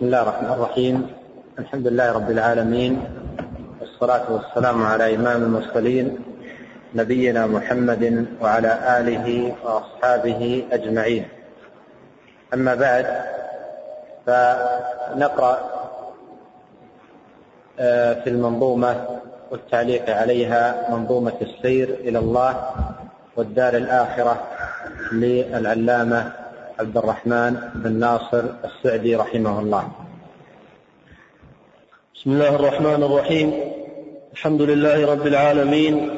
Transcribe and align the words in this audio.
بسم 0.00 0.06
الله 0.06 0.22
الرحمن 0.22 0.52
الرحيم. 0.52 0.96
الحمد 1.58 1.86
لله 1.86 2.12
رب 2.12 2.30
العالمين. 2.30 3.04
والصلاة 3.80 4.32
والسلام 4.32 4.82
على 4.82 5.14
إمام 5.14 5.42
المرسلين 5.42 6.18
نبينا 6.94 7.46
محمد 7.46 8.26
وعلى 8.40 8.72
آله 8.98 9.52
وأصحابه 9.64 10.64
أجمعين. 10.72 11.24
أما 12.54 12.74
بعد 12.74 13.06
فنقرأ 14.26 15.58
آه، 17.80 18.14
في 18.24 18.30
المنظومة 18.30 19.20
والتعليق 19.50 20.16
عليها 20.16 20.88
منظومة 20.96 21.36
السير 21.42 21.88
إلى 21.88 22.18
الله 22.18 22.70
والدار 23.36 23.76
الآخرة 23.76 24.48
للعلامة 25.12 26.39
عبد 26.80 26.96
الرحمن 26.96 27.56
بن 27.74 27.92
ناصر 27.92 28.44
السعدي 28.64 29.16
رحمه 29.16 29.60
الله. 29.60 29.88
بسم 32.14 32.32
الله 32.32 32.54
الرحمن 32.56 33.02
الرحيم. 33.02 33.48
الحمد 34.32 34.62
لله 34.62 35.12
رب 35.12 35.26
العالمين. 35.26 36.10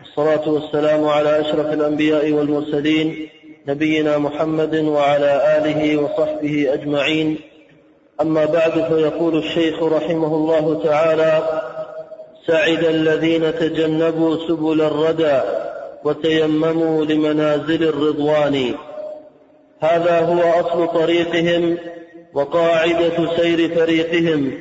والصلاة 0.00 0.48
والسلام 0.48 1.08
على 1.08 1.40
أشرف 1.40 1.66
الأنبياء 1.72 2.32
والمرسلين 2.32 3.28
نبينا 3.68 4.18
محمد 4.18 4.74
وعلى 4.74 5.32
آله 5.58 5.96
وصحبه 5.96 6.72
أجمعين. 6.72 7.38
أما 8.20 8.44
بعد 8.44 8.72
فيقول 8.72 9.38
الشيخ 9.38 9.82
رحمه 9.82 10.34
الله 10.34 10.80
تعالى 10.84 11.62
سعد 12.46 12.84
الذين 12.84 13.54
تجنبوا 13.54 14.48
سبل 14.48 14.80
الردى 14.80 15.40
وتيمموا 16.04 17.04
لمنازل 17.04 17.82
الرضوان. 17.82 18.74
هذا 19.80 20.20
هو 20.20 20.40
أصل 20.60 20.88
طريقهم 20.88 21.78
وقاعدة 22.34 23.36
سير 23.36 23.74
فريقهم. 23.74 24.52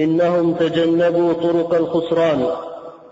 إنهم 0.00 0.54
تجنبوا 0.54 1.32
طرق 1.32 1.74
الخسران 1.74 2.46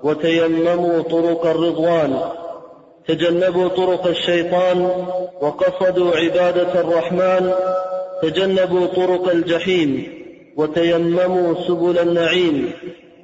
وتيمموا 0.02 1.02
طرق 1.02 1.46
الرضوان. 1.46 2.20
تجنبوا 3.08 3.68
طرق 3.68 4.06
الشيطان 4.06 5.06
وقصدوا 5.40 6.16
عبادة 6.16 6.80
الرحمن. 6.80 7.52
تجنبوا 8.22 8.86
طرق 8.86 9.28
الجحيم 9.28 10.22
وتيمموا 10.56 11.54
سبل 11.68 11.98
النعيم. 11.98 12.72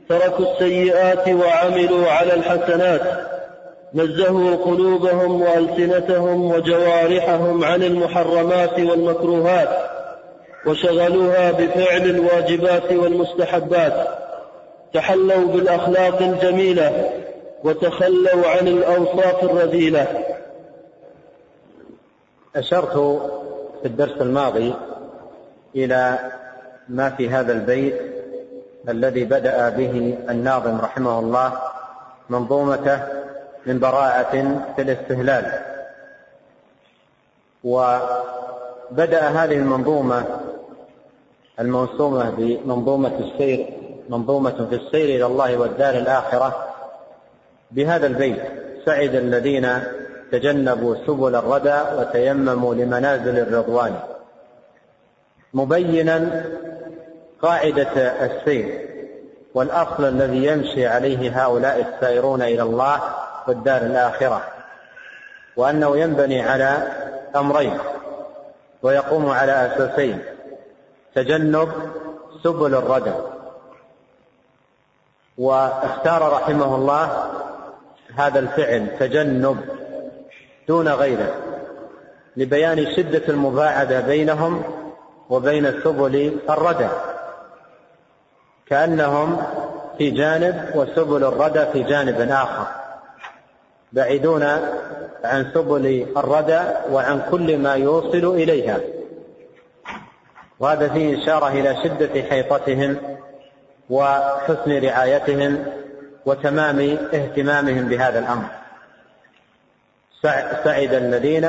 تركوا 0.08 0.52
السيئات 0.52 1.28
وعملوا 1.28 2.08
على 2.08 2.34
الحسنات. 2.34 3.37
نزهوا 3.94 4.56
قلوبهم 4.56 5.40
وألسنتهم 5.40 6.50
وجوارحهم 6.50 7.64
عن 7.64 7.82
المحرمات 7.82 8.80
والمكروهات 8.80 9.68
وشغلوها 10.66 11.50
بفعل 11.50 12.02
الواجبات 12.02 12.92
والمستحبات 12.92 14.08
تحلوا 14.94 15.46
بالأخلاق 15.46 16.22
الجميلة 16.22 17.10
وتخلوا 17.64 18.46
عن 18.46 18.68
الأوصاف 18.68 19.44
الرذيلة. 19.44 20.06
أشرت 22.56 22.92
في 23.82 23.88
الدرس 23.88 24.20
الماضي 24.20 24.74
إلى 25.76 26.18
ما 26.88 27.10
في 27.10 27.28
هذا 27.28 27.52
البيت 27.52 27.94
الذي 28.88 29.24
بدأ 29.24 29.68
به 29.68 30.18
الناظم 30.28 30.80
رحمه 30.80 31.18
الله 31.18 31.52
منظومته 32.28 33.00
من 33.68 33.78
براءة 33.78 34.62
في 34.76 34.82
الاستهلال. 34.82 35.52
وبدأ 37.64 39.20
هذه 39.20 39.54
المنظومة 39.56 40.24
الموسومة 41.60 42.30
بمنظومة 42.30 43.18
السير 43.18 43.66
منظومة 44.08 44.66
في 44.70 44.74
السير 44.74 45.16
إلى 45.16 45.26
الله 45.26 45.56
والدار 45.58 45.94
الآخرة 45.94 46.66
بهذا 47.70 48.06
البيت. 48.06 48.42
سعد 48.86 49.14
الذين 49.14 49.82
تجنبوا 50.32 50.96
سبل 51.06 51.34
الردى 51.34 51.80
وتيمموا 51.98 52.74
لمنازل 52.74 53.38
الرضوان. 53.38 53.94
مبينا 55.54 56.44
قاعدة 57.42 57.96
السير 58.26 58.88
والأصل 59.54 60.04
الذي 60.04 60.46
يمشي 60.46 60.86
عليه 60.86 61.44
هؤلاء 61.44 61.80
السائرون 61.80 62.42
إلى 62.42 62.62
الله 62.62 63.00
والدار 63.48 63.82
الآخرة 63.82 64.42
وأنه 65.56 65.96
ينبني 65.96 66.42
على 66.42 66.82
أمرين 67.36 67.78
ويقوم 68.82 69.30
على 69.30 69.52
أساسين 69.52 70.22
تجنب 71.14 71.72
سبل 72.44 72.74
الردى. 72.74 73.12
واختار 75.38 76.32
رحمه 76.32 76.74
الله 76.74 77.30
هذا 78.16 78.38
الفعل 78.38 78.86
تجنب 78.98 79.58
دون 80.68 80.88
غيره 80.88 81.34
لبيان 82.36 82.96
شدة 82.96 83.22
المباعدة 83.28 84.00
بينهم 84.00 84.62
وبين 85.30 85.80
سبل 85.84 86.38
الردى. 86.50 86.88
كأنهم 88.66 89.42
في 89.98 90.10
جانب 90.10 90.70
وسبل 90.74 91.24
الردى 91.24 91.66
في 91.66 91.82
جانب 91.82 92.30
آخر. 92.30 92.66
بعيدون 93.92 94.42
عن 95.24 95.50
سبل 95.54 96.06
الردى 96.16 96.60
وعن 96.92 97.22
كل 97.30 97.58
ما 97.58 97.74
يوصل 97.74 98.34
إليها. 98.34 98.78
وهذا 100.60 100.88
فيه 100.88 101.22
إشارة 101.22 101.48
إلى 101.48 101.76
شدة 101.82 102.22
حيطتهم 102.22 102.96
وحسن 103.90 104.84
رعايتهم 104.84 105.64
وتمام 106.26 106.98
اهتمامهم 107.14 107.88
بهذا 107.88 108.18
الأمر. 108.18 108.44
سعد 110.64 110.94
الذين 110.94 111.48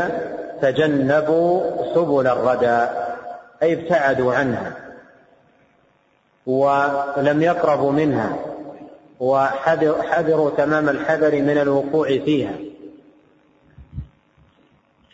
تجنبوا 0.62 1.62
سبل 1.96 2.28
الردى 2.28 2.92
أي 3.64 3.74
ابتعدوا 3.74 4.34
عنها 4.34 4.72
ولم 6.46 7.42
يقربوا 7.42 7.92
منها. 7.92 8.36
وحذروا 9.20 10.50
تمام 10.58 10.90
الحذر 10.90 11.42
من 11.42 11.58
الوقوع 11.58 12.08
فيها. 12.08 12.54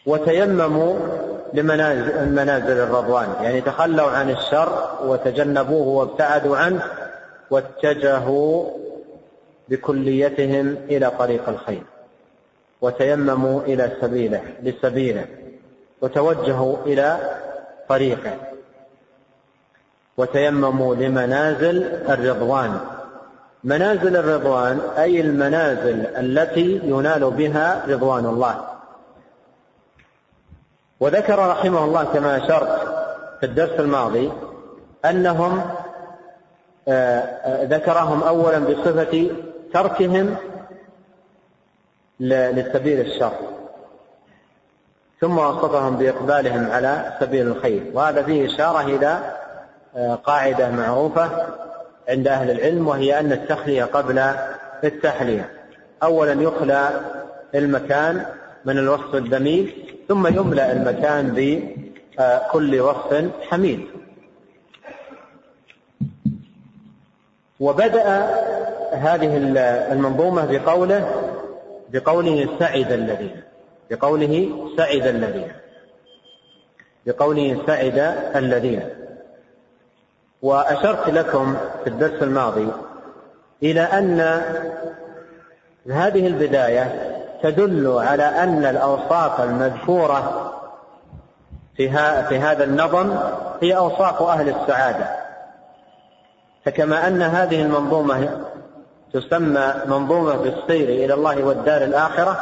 وتيمموا 0.06 0.96
لمنازل 1.54 2.30
منازل 2.30 2.78
الرضوان. 2.78 3.28
يعني 3.42 3.62
تخلوا 3.62 4.10
عن 4.10 4.30
الشر 4.30 4.98
وتجنبوه 5.04 5.88
وابتعدوا 5.88 6.58
عنه 6.58 6.84
واتجهوا 7.50 8.70
بكليتهم 9.70 10.78
إلى 10.90 11.12
طريق 11.20 11.50
الخير. 11.50 11.84
وتيمموا 12.82 13.62
إلى 13.62 13.92
سبيله 14.02 14.42
لسبيله. 14.64 15.26
وتوجهوا 16.02 16.78
إلى 16.86 17.38
طريقه. 17.90 18.38
وتيمموا 20.18 20.96
لمنازل 20.96 21.84
الرضوان. 22.10 22.80
منازل 23.66 24.18
الرضوان 24.18 24.80
أي 24.98 25.22
المنازل 25.22 26.06
التي 26.06 26.82
ينال 26.84 27.32
بها 27.32 27.84
رضوان 27.88 28.26
الله. 28.26 28.66
وذكر 31.00 31.50
رحمه 31.50 31.84
الله 31.86 32.04
كما 32.04 32.38
أشرت 32.38 32.82
في 33.40 33.46
الدرس 33.46 33.80
الماضي 33.80 34.32
أنهم 35.06 35.62
آه، 36.88 37.20
آه، 37.20 37.66
ذكرهم 37.66 38.24
أولا 38.24 38.60
بصفة 38.60 39.30
تركهم 39.74 40.36
لسبيل 42.20 43.00
الشر. 43.00 43.34
ثم 45.22 45.38
وصفهم 45.38 45.98
بإقبالهم 45.98 46.72
على 46.72 47.14
سبيل 47.20 47.48
الخير. 47.48 47.92
وهذا 47.94 48.24
فيه 48.24 48.56
إشارة 48.56 48.82
إلى 48.82 49.20
آه، 49.96 50.16
قاعدة 50.16 50.72
معروفة 50.72 51.30
عند 52.10 52.28
أهل 52.28 52.52
العلم 52.52 52.88
وهي 52.88 53.20
أن 53.20 53.32
التخلية 53.32 53.84
قبل 53.84 54.20
التحلية. 54.84 55.50
أولا 56.04 56.42
يخلى 56.42 57.02
المكان 57.56 58.26
من 58.66 58.78
الوصف 58.78 59.16
الذميم 59.16 59.72
ثم 60.08 60.28
يملأ 60.28 60.72
المكان 60.72 61.34
بكل 61.36 62.80
وصف 62.80 63.30
حميد 63.50 63.86
وبدأ 67.60 68.04
هذه 68.92 69.38
المنظومة 69.92 70.46
بقوله 70.46 71.32
بقوله 71.90 72.50
سعد 72.60 72.92
الذين 72.92 73.42
بقوله 73.92 74.50
سعد 74.78 75.08
الذين 75.08 75.52
بقوله 77.06 77.64
سعد 77.68 77.98
الذين. 78.36 79.05
وأشرت 80.46 81.10
لكم 81.10 81.56
في 81.84 81.90
الدرس 81.90 82.24
الماضي 82.24 82.68
إلى 83.64 83.82
أن 83.82 84.42
هذه 85.92 86.28
البداية 86.28 87.16
تدل 87.44 87.98
على 87.98 88.24
أن 88.24 88.66
الأوصاف 88.66 89.42
المذكورة 89.42 90.52
في, 91.78 91.90
في 92.30 92.40
هذا 92.40 92.64
النظم 92.64 93.18
هي 93.62 93.78
أوصاف 93.78 94.22
أهل 94.22 94.50
السعادة. 94.50 95.08
فكما 96.66 97.08
أن 97.08 97.22
هذه 97.22 97.62
المنظومة 97.62 98.46
تسمى 99.14 99.74
منظومة 99.86 100.36
بالسير 100.36 100.90
إلى 100.90 101.14
الله 101.14 101.44
والدار 101.44 101.84
الآخرة 101.84 102.38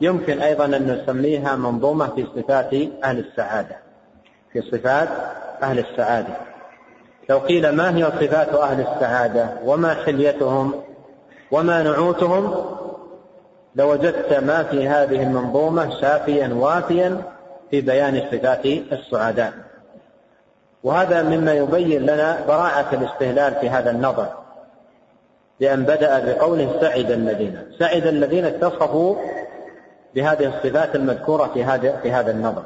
يمكن 0.00 0.40
أيضا 0.40 0.64
أن 0.64 1.02
نسميها 1.02 1.56
منظومة 1.56 2.06
في 2.06 2.26
صفات 2.36 2.74
أهل 3.04 3.18
السعادة 3.18 3.76
في 4.52 4.62
صفات 4.62 5.08
أهل 5.62 5.78
السعادة. 5.78 6.57
لو 7.28 7.38
قيل 7.38 7.68
ما 7.68 7.96
هي 7.96 8.04
صفات 8.04 8.48
أهل 8.54 8.80
السعادة 8.80 9.48
وما 9.64 9.94
حليتهم 9.94 10.74
وما 11.50 11.82
نعوتهم 11.82 12.64
لوجدت 13.76 14.32
ما 14.32 14.62
في 14.62 14.88
هذه 14.88 15.22
المنظومة 15.22 16.00
شافيا 16.00 16.54
وافيا 16.54 17.22
في 17.70 17.80
بيان 17.80 18.22
صفات 18.32 18.66
السعداء. 18.66 19.52
وهذا 20.82 21.22
مما 21.22 21.52
يبين 21.52 22.02
لنا 22.02 22.38
براعة 22.48 22.86
الاستهلال 22.92 23.54
في 23.60 23.70
هذا 23.70 23.90
النظر 23.90 24.28
لأن 25.60 25.82
بدأ 25.82 26.18
بقوله 26.32 26.78
سعد 26.80 27.10
الذين 27.10 27.62
سعد 27.78 28.06
الذين 28.06 28.44
اتصفوا 28.44 29.16
بهذه 30.14 30.46
الصفات 30.56 30.96
المذكورة 30.96 31.50
في 31.54 31.64
هذا 31.64 31.96
في 31.96 32.12
هذا 32.12 32.30
النظر. 32.30 32.62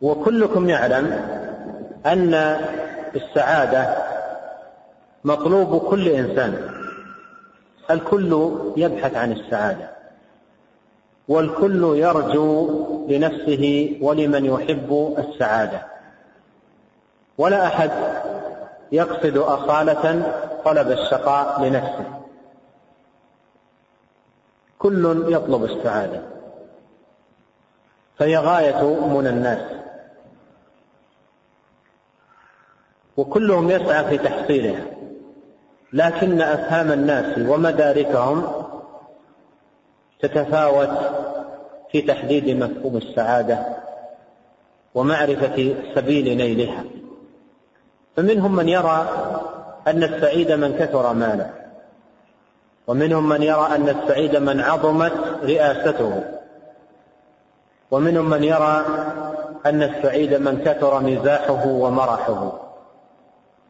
وكلكم 0.00 0.68
يعلم 0.68 1.20
أن 2.06 2.34
السعادة 3.14 3.96
مطلوب 5.24 5.78
كل 5.78 6.08
إنسان. 6.08 6.70
الكل 7.90 8.52
يبحث 8.76 9.16
عن 9.16 9.32
السعادة. 9.32 9.90
والكل 11.28 11.84
يرجو 11.96 12.68
لنفسه 13.08 13.96
ولمن 14.02 14.44
يحب 14.44 15.14
السعادة. 15.18 15.82
ولا 17.38 17.66
أحد 17.66 17.90
يقصد 18.92 19.36
أصالة 19.36 20.32
طلب 20.64 20.90
الشقاء 20.90 21.62
لنفسه. 21.62 22.04
كل 24.78 25.24
يطلب 25.28 25.64
السعادة. 25.64 26.20
فهي 28.18 28.36
غاية 28.36 29.06
منى 29.06 29.28
الناس. 29.28 29.87
وكلهم 33.18 33.70
يسعى 33.70 34.04
في 34.04 34.18
تحصيلها 34.18 34.84
لكن 35.92 36.40
أفهام 36.40 36.92
الناس 36.92 37.38
ومداركهم 37.38 38.64
تتفاوت 40.20 40.90
في 41.92 42.00
تحديد 42.00 42.48
مفهوم 42.48 42.96
السعادة 42.96 43.66
ومعرفة 44.94 45.74
سبيل 45.94 46.36
نيلها. 46.36 46.84
فمنهم 48.16 48.56
من 48.56 48.68
يرى 48.68 49.08
أن 49.86 50.02
السعيد 50.02 50.52
من 50.52 50.76
كثر 50.78 51.12
ماله 51.12 51.50
ومنهم 52.86 53.28
من 53.28 53.42
يرى 53.42 53.66
أن 53.74 53.88
السعيد 53.88 54.36
من 54.36 54.60
عظمت 54.60 55.12
رئاسته 55.42 56.24
ومنهم 57.90 58.30
من 58.30 58.44
يرى 58.44 58.84
أن 59.66 59.82
السعيد 59.82 60.34
من 60.34 60.62
كثر 60.64 61.00
مزاحه 61.00 61.66
ومرحه. 61.66 62.67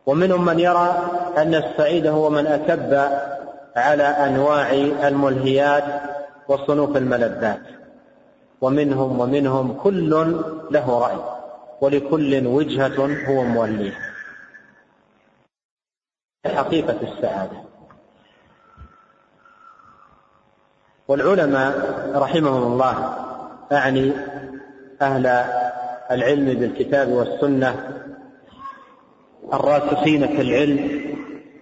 ومنهم 0.09 0.45
من 0.45 0.59
يرى 0.61 1.11
أن 1.37 1.55
السعيد 1.55 2.07
هو 2.07 2.31
من 2.31 2.47
أكب 2.47 3.11
على 3.77 4.03
أنواع 4.03 4.71
الملهيات 5.09 5.85
وصنوف 6.49 6.97
الملذات. 6.97 7.61
ومنهم 8.61 9.21
ومنهم 9.21 9.73
كل 9.73 10.11
له 10.71 10.99
رأي 10.99 11.19
ولكل 11.81 12.47
وجهة 12.47 13.29
هو 13.29 13.43
موليه. 13.43 13.99
حقيقة 16.47 16.97
السعادة. 17.03 17.63
والعلماء 21.09 21.73
رحمهم 22.15 22.73
الله 22.73 23.17
أعني 23.73 24.13
أهل 25.03 25.27
العلم 26.11 26.45
بالكتاب 26.45 27.09
والسنة 27.09 27.99
الراسخين 29.53 30.27
في 30.27 30.43
العلم 30.43 31.01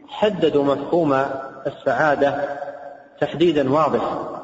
حددوا 0.08 0.64
مفهوم 0.64 1.24
السعادة 1.66 2.58
تحديدا 3.20 3.72
واضحا 3.72 4.42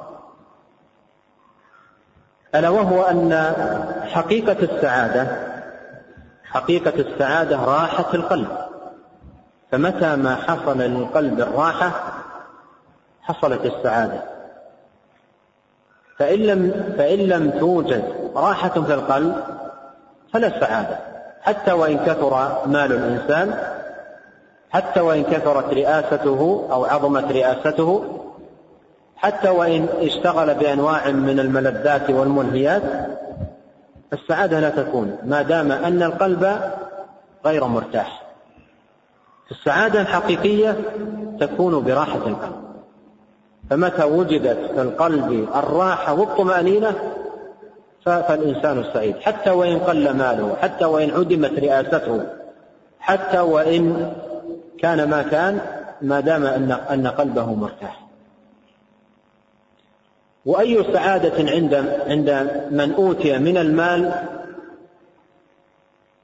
ألا 2.54 2.68
وهو 2.68 3.02
أن 3.02 3.52
حقيقة 4.12 4.56
السعادة 4.62 5.52
حقيقة 6.44 7.00
السعادة 7.00 7.56
راحة 7.64 8.14
القلب. 8.14 8.48
فمتى 9.70 10.16
ما 10.16 10.36
حصل 10.36 10.78
للقلب 10.78 11.40
الراحة 11.40 11.90
حصلت 13.22 13.66
السعادة. 13.66 14.22
فإن 16.18 16.38
لم 16.38 16.94
فإن 16.98 17.18
لم 17.18 17.50
توجد 17.50 18.30
راحة 18.36 18.82
في 18.82 18.94
القلب 18.94 19.44
فلا 20.32 20.60
سعادة. 20.60 21.11
حتى 21.42 21.72
وإن 21.72 21.98
كثر 21.98 22.62
مال 22.66 22.92
الإنسان 22.92 23.54
حتى 24.70 25.00
وإن 25.00 25.24
كثرت 25.24 25.74
رئاسته 25.74 26.68
أو 26.72 26.84
عظمت 26.84 27.32
رئاسته 27.32 28.04
حتى 29.16 29.48
وإن 29.48 29.86
اشتغل 30.00 30.54
بأنواع 30.54 31.10
من 31.10 31.40
الملذات 31.40 32.10
والملهيات 32.10 32.82
السعادة 34.12 34.60
لا 34.60 34.70
تكون 34.70 35.16
ما 35.24 35.42
دام 35.42 35.72
أن 35.72 36.02
القلب 36.02 36.60
غير 37.46 37.64
مرتاح. 37.64 38.22
السعادة 39.50 40.00
الحقيقية 40.00 40.76
تكون 41.40 41.84
براحة 41.84 42.26
القلب. 42.26 42.62
فمتى 43.70 44.04
وجدت 44.04 44.70
في 44.74 44.82
القلب 44.82 45.48
الراحة 45.54 46.14
والطمأنينة 46.14 46.94
فالإنسان 48.04 48.84
سعيد 48.94 49.16
حتى 49.20 49.50
وإن 49.50 49.78
قل 49.78 50.10
ماله 50.10 50.56
حتى 50.62 50.84
وإن 50.84 51.10
عدمت 51.10 51.58
رئاسته 51.58 52.26
حتى 53.00 53.40
وإن 53.40 54.12
كان 54.78 55.10
ما 55.10 55.22
كان 55.22 55.60
ما 56.02 56.20
دام 56.20 56.46
أن 56.90 57.06
قلبه 57.06 57.54
مرتاح. 57.54 58.02
وأي 60.46 60.92
سعادة 60.92 61.50
عند 61.50 61.74
عند 62.06 62.30
من 62.70 62.92
أوتي 62.92 63.38
من 63.38 63.56
المال؟ 63.56 64.12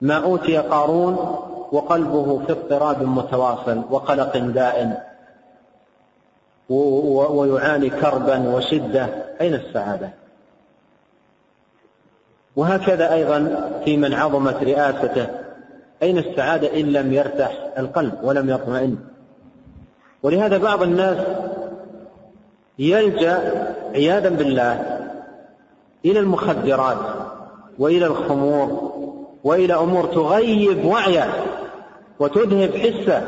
ما 0.01 0.25
أوتي 0.25 0.59
قارون 0.59 1.15
وقلبه 1.73 2.43
في 2.47 2.53
اضطراب 2.53 3.03
متواصل 3.03 3.83
وقلق 3.91 4.37
دائم 4.37 4.95
ويعاني 6.69 7.91
كربا 7.91 8.49
وشدة. 8.49 9.07
أين 9.41 9.55
السعادة؟ 9.55 10.11
وهكذا 12.59 13.15
أيضا 13.15 13.71
في 13.85 13.97
من 13.97 14.15
عظمت 14.15 14.63
رئاسته 14.63 15.27
أين 16.03 16.19
السعادة 16.19 16.81
إن 16.81 16.87
لم 16.87 17.13
يرتاح 17.13 17.69
القلب 17.79 18.13
ولم 18.23 18.51
يطمئن؟ 18.51 18.97
ولهذا 20.23 20.59
بعض 20.59 20.83
الناس 20.83 21.17
يلجأ 22.79 23.67
عياذا 23.95 24.29
بالله 24.29 24.99
إلى 26.05 26.19
المخدرات 26.19 26.99
وإلى 27.79 28.07
الخمور 28.07 28.93
وإلى 29.45 29.75
أمور 29.75 30.05
تغيب 30.07 30.85
وعيه 30.85 31.31
وتذهب 32.19 32.77
حسه 32.77 33.23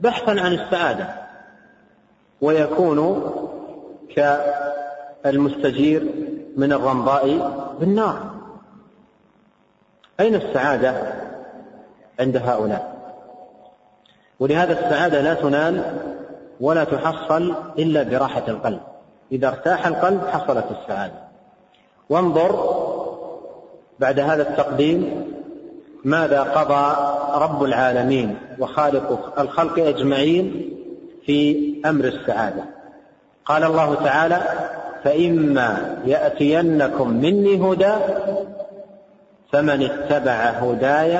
بحثا 0.00 0.30
عن 0.30 0.52
السعادة 0.54 1.08
ويكون 2.40 3.22
كالمستجير 4.16 6.06
من 6.56 6.72
الرمضاء 6.72 7.52
بالنار. 7.80 8.39
أين 10.20 10.34
السعادة 10.34 10.94
عند 12.20 12.36
هؤلاء؟ 12.36 13.00
ولهذا 14.40 14.72
السعادة 14.72 15.20
لا 15.20 15.34
تنال 15.34 15.82
ولا 16.60 16.84
تحصل 16.84 17.54
إلا 17.78 18.02
براحة 18.02 18.42
القلب. 18.48 18.80
إذا 19.32 19.48
ارتاح 19.48 19.86
القلب 19.86 20.20
حصلت 20.26 20.64
السعادة. 20.70 21.14
وانظر 22.08 22.80
بعد 23.98 24.20
هذا 24.20 24.42
التقديم 24.42 25.26
ماذا 26.04 26.42
قضى 26.42 26.96
رب 27.44 27.64
العالمين 27.64 28.38
وخالق 28.58 29.40
الخلق 29.40 29.78
أجمعين 29.78 30.70
في 31.26 31.74
أمر 31.86 32.04
السعادة. 32.04 32.64
قال 33.44 33.64
الله 33.64 33.94
تعالى 33.94 34.40
فإما 35.04 35.98
يأتينكم 36.06 37.08
مني 37.08 37.72
هدى 37.72 37.94
فمن 39.52 39.82
اتبع 39.82 40.32
هداي 40.32 41.18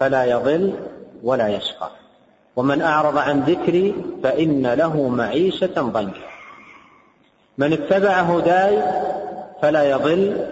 فلا 0.00 0.24
يضل 0.24 0.72
ولا 1.22 1.48
يشقى. 1.48 1.90
ومن 2.56 2.82
أعرض 2.82 3.18
عن 3.18 3.40
ذكري 3.40 3.94
فإن 4.22 4.66
له 4.66 5.08
معيشة 5.08 5.80
ضنكا. 5.82 6.28
من 7.58 7.72
اتبع 7.72 8.10
هداي 8.10 8.82
فلا 9.62 9.82
يضل 9.90 10.46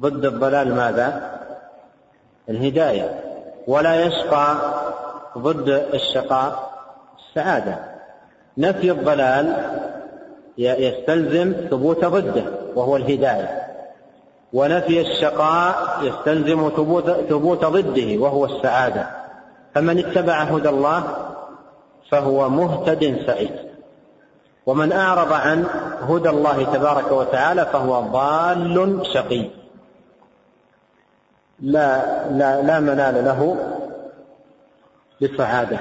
ضد 0.00 0.24
الضلال 0.24 0.74
ماذا؟ 0.74 1.38
الهداية. 2.48 3.20
ولا 3.66 4.04
يشقى 4.06 4.56
ضد 5.38 5.68
الشقاء 5.94 6.70
السعادة. 7.18 7.78
نفي 8.58 8.90
الضلال 8.90 9.56
يستلزم 10.58 11.52
ثبوت 11.70 12.04
ضده 12.04 12.44
وهو 12.74 12.96
الهداية. 12.96 13.67
ونفي 14.52 15.00
الشقاء 15.00 15.98
يستلزم 16.02 16.68
ثبوت, 16.76 17.10
ثبوت 17.10 17.64
ضده 17.64 18.22
وهو 18.22 18.44
السعادة. 18.44 19.06
فمن 19.74 19.98
اتبع 19.98 20.42
هدى 20.42 20.68
الله 20.68 21.02
فهو 22.10 22.48
مهتد 22.48 23.22
سعيد. 23.26 23.52
ومن 24.66 24.92
أعرض 24.92 25.32
عن 25.32 25.66
هدى 26.08 26.28
الله 26.28 26.64
تبارك 26.64 27.12
وتعالى 27.12 27.66
فهو 27.66 28.00
ضال 28.00 29.06
شقي. 29.14 29.50
لا 31.60 32.28
لا 32.30 32.62
لا 32.62 32.80
منال 32.80 33.24
له 33.24 33.56
بسعادة 35.22 35.78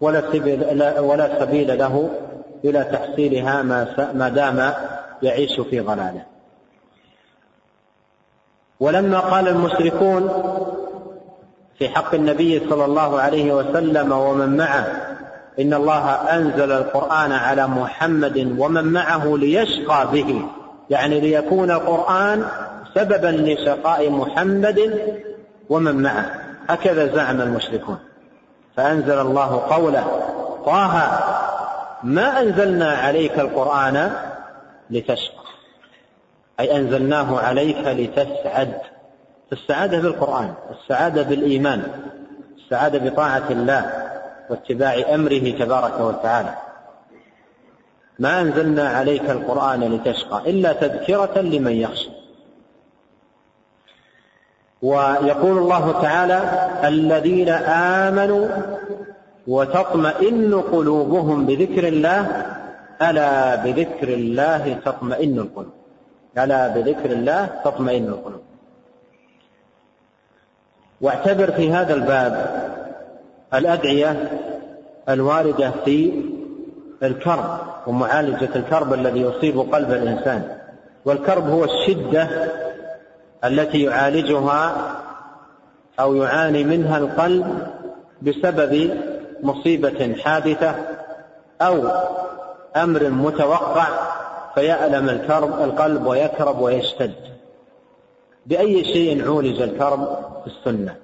ولا 0.00 0.20
سبيل 0.20 0.82
ولا 0.98 1.40
سبيل 1.40 1.78
له 1.78 2.10
إلى 2.64 2.84
تحصيلها 2.84 3.62
ما 3.62 4.12
ما 4.14 4.28
دام 4.28 4.72
يعيش 5.22 5.60
في 5.60 5.80
ضلاله. 5.80 6.33
ولما 8.84 9.20
قال 9.20 9.48
المشركون 9.48 10.28
في 11.78 11.88
حق 11.88 12.14
النبي 12.14 12.62
صلى 12.70 12.84
الله 12.84 13.20
عليه 13.20 13.54
وسلم 13.54 14.12
ومن 14.12 14.56
معه 14.56 14.86
إن 15.60 15.74
الله 15.74 16.10
أنزل 16.10 16.72
القرآن 16.72 17.32
على 17.32 17.66
محمد 17.66 18.56
ومن 18.58 18.84
معه 18.84 19.36
ليشقى 19.36 20.06
به 20.12 20.42
يعني 20.90 21.20
ليكون 21.20 21.70
القرآن 21.70 22.44
سببا 22.94 23.28
لشقاء 23.28 24.10
محمد 24.10 25.00
ومن 25.70 26.02
معه. 26.02 26.34
هكذا 26.68 27.14
زعم 27.14 27.40
المشركون. 27.40 27.98
فأنزل 28.76 29.18
الله 29.20 29.62
قوله 29.70 30.06
طه 30.66 31.20
ما 32.02 32.40
أنزلنا 32.40 32.92
عليك 32.92 33.40
القرآن 33.40 34.10
لتشقى. 34.90 35.33
أي 36.60 36.76
أنزلناه 36.76 37.38
عليك 37.38 37.86
لتسعد. 37.86 38.78
السعادة 39.52 39.98
بالقرآن 39.98 40.54
السعادة 40.70 41.22
بالإيمان 41.22 41.82
السعادة 42.56 43.10
بطاعة 43.10 43.50
الله 43.50 43.92
واتباع 44.50 45.14
أمره 45.14 45.50
تبارك 45.58 46.00
وتعالى. 46.00 46.54
ما 48.18 48.40
أنزلنا 48.40 48.88
عليك 48.88 49.30
القرآن 49.30 49.80
لتشقى 49.80 50.50
إلا 50.50 50.72
تذكرة 50.72 51.40
لمن 51.40 51.72
يخشى. 51.72 52.10
ويقول 54.82 55.58
الله 55.58 56.02
تعالى 56.02 56.70
الذين 56.84 57.48
آمنوا 58.08 58.48
وتطمئن 59.46 60.60
قلوبهم 60.60 61.46
بذكر 61.46 61.88
الله 61.88 62.46
ألا 63.02 63.54
بذكر 63.54 64.08
الله 64.08 64.80
تطمئن 64.84 65.38
القلوب. 65.38 65.83
ألا 66.38 66.68
بذكر 66.68 67.10
الله 67.10 67.46
تطمئن 67.64 68.08
القلوب. 68.08 68.42
واعتبر 71.00 71.50
في 71.50 71.72
هذا 71.72 71.94
الباب 71.94 72.60
الأدعية 73.54 74.40
الواردة 75.08 75.70
في 75.84 76.22
الكرب 77.02 77.58
ومعالجة 77.86 78.48
الكرب 78.56 78.94
الذي 78.94 79.20
يصيب 79.20 79.58
قلب 79.58 79.90
الإنسان. 79.90 80.58
والكرب 81.04 81.48
هو 81.48 81.64
الشدة 81.64 82.28
التي 83.44 83.82
يعالجها 83.82 84.72
أو 86.00 86.14
يعاني 86.14 86.64
منها 86.64 86.98
القلب 86.98 87.66
بسبب 88.22 89.00
مصيبة 89.42 90.16
حادثة 90.24 90.74
أو 91.60 91.88
أمر 92.76 93.10
متوقع 93.10 93.86
فيألم 94.54 95.08
الكرب 95.08 95.62
القلب 95.62 96.06
ويكرب 96.06 96.60
ويشتد. 96.60 97.14
بأي 98.46 98.84
شيء 98.84 99.24
عولج 99.24 99.62
الكرب 99.62 100.18
في 100.44 100.46
السنة؟ 100.46 100.96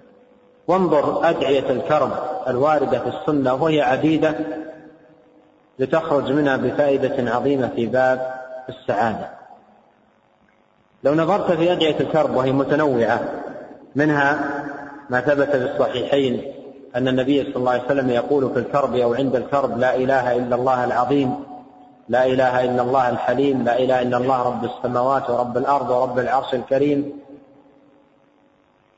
وانظر 0.69 1.31
أدعية 1.31 1.71
الكرب 1.71 2.11
الواردة 2.47 2.99
في 2.99 3.09
السنة 3.09 3.55
وهي 3.55 3.81
عديدة 3.81 4.35
لتخرج 5.79 6.33
منها 6.33 6.57
بفائدة 6.57 7.31
عظيمة 7.31 7.71
في 7.77 7.87
باب 7.87 8.35
السعادة. 8.69 9.31
لو 11.05 11.15
نظرت 11.15 11.53
في 11.53 11.73
أدعية 11.73 12.01
الكرب 12.01 12.37
وهي 12.37 12.53
متنوعة 12.53 13.21
منها 13.95 14.41
ما 15.11 15.21
ثبت 15.21 15.49
في 15.49 15.73
الصحيحين 15.73 16.53
أن 16.97 17.09
النبي 17.09 17.43
صلى 17.45 17.57
الله 17.57 17.71
عليه 17.71 17.85
وسلم 17.85 18.11
يقول 18.11 18.51
في 18.51 18.59
الكرب 18.59 18.97
أو 18.97 19.15
عند 19.15 19.37
الكرب 19.37 19.79
لا 19.79 19.97
إله 19.97 20.37
إلا 20.37 20.57
الله 20.57 20.85
العظيم 20.85 21.50
لا 22.11 22.27
إله 22.27 22.65
إلا 22.65 22.83
الله 22.83 23.09
الحليم 23.09 23.63
لا 23.63 23.79
إله 23.79 24.03
إلا 24.03 24.17
الله 24.17 24.43
رب 24.43 24.65
السماوات 24.65 25.31
ورب 25.31 25.57
الأرض 25.57 25.91
ورب 25.91 26.19
العرش 26.19 26.55
الكريم. 26.55 27.13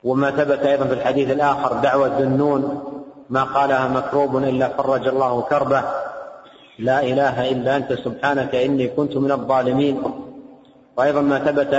وما 0.05 0.31
ثبت 0.31 0.59
أيضا 0.59 0.85
في 0.87 0.95
الحديث 0.95 1.31
الآخر 1.31 1.73
دعوة 1.73 2.07
ذنون 2.19 2.83
ما 3.31 3.45
قالها 3.45 3.89
مكروب 3.89 4.37
إلا 4.37 4.69
فرج 4.69 5.09
الله 5.09 5.43
كربه. 5.43 5.83
لا 6.79 7.01
إله 7.01 7.51
إلا 7.51 7.77
أنت 7.77 7.93
سبحانك 7.93 8.55
إني 8.55 8.89
كنت 8.89 9.17
من 9.17 9.33
الظالمين. 9.33 10.03
وأيضا 10.97 11.21
ما 11.21 11.39
ثبت 11.39 11.75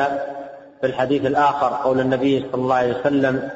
في 0.82 0.88
الحديث 0.88 1.26
الآخر 1.26 1.74
قول 1.84 2.00
النبي 2.00 2.46
صلى 2.52 2.62
الله 2.62 2.76
عليه 2.76 3.00
وسلم 3.00 3.50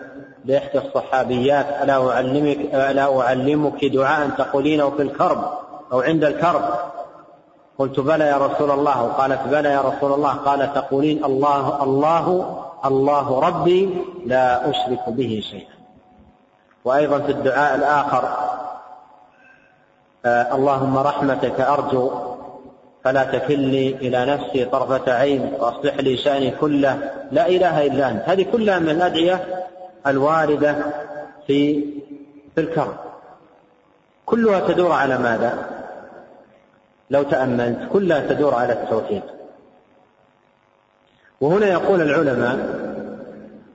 لإحدى 0.45 0.77
الصحابيات 0.77 1.65
ألا 1.83 2.11
أعلمك 2.11 2.59
ألا 2.73 3.21
أعلمك 3.21 3.85
دعاء 3.85 4.29
تقولينه 4.29 4.89
في 4.89 5.01
الكرب 5.01 5.41
أو 5.91 6.01
عند 6.01 6.23
الكرب؟ 6.23 6.63
قلت 7.79 7.99
بلى 7.99 8.25
يا 8.25 8.37
رسول 8.37 8.71
الله 8.71 9.07
قالت 9.07 9.41
بلى 9.47 9.69
يا 9.69 9.81
رسول 9.81 10.13
الله 10.13 10.33
قال 10.33 10.73
تقولين 10.73 11.25
الله 11.25 11.83
الله 11.83 12.57
الله 12.85 13.39
ربي 13.39 13.89
لا 14.25 14.69
أشرك 14.69 15.09
به 15.09 15.43
شيئا. 15.51 15.77
وأيضا 16.85 17.19
في 17.19 17.31
الدعاء 17.31 17.75
الآخر 17.75 18.23
آه 20.25 20.55
اللهم 20.55 20.97
رحمتك 20.97 21.61
أرجو 21.61 22.11
فلا 23.03 23.23
تكلني 23.23 23.89
إلى 23.89 24.25
نفسي 24.25 24.65
طرفة 24.65 25.13
عين 25.13 25.53
وأصلح 25.59 25.95
لي 25.95 26.17
شأني 26.17 26.51
كله 26.51 27.11
لا 27.31 27.47
إله 27.47 27.85
إلا 27.85 28.09
أنت. 28.09 28.23
هذه 28.29 28.45
كلها 28.51 28.79
من 28.79 28.89
الأدعية 28.89 29.65
الواردة 30.07 30.75
في 31.47 31.83
في 32.55 32.61
الكرم. 32.61 32.93
كلها 34.25 34.59
تدور 34.59 34.91
على 34.91 35.17
ماذا؟ 35.17 35.76
لو 37.09 37.23
تأملت 37.23 37.79
كلها 37.91 38.33
تدور 38.33 38.55
على 38.55 38.73
التوحيد. 38.73 39.21
وهنا 41.41 41.67
يقول 41.67 42.01
العلماء 42.01 42.55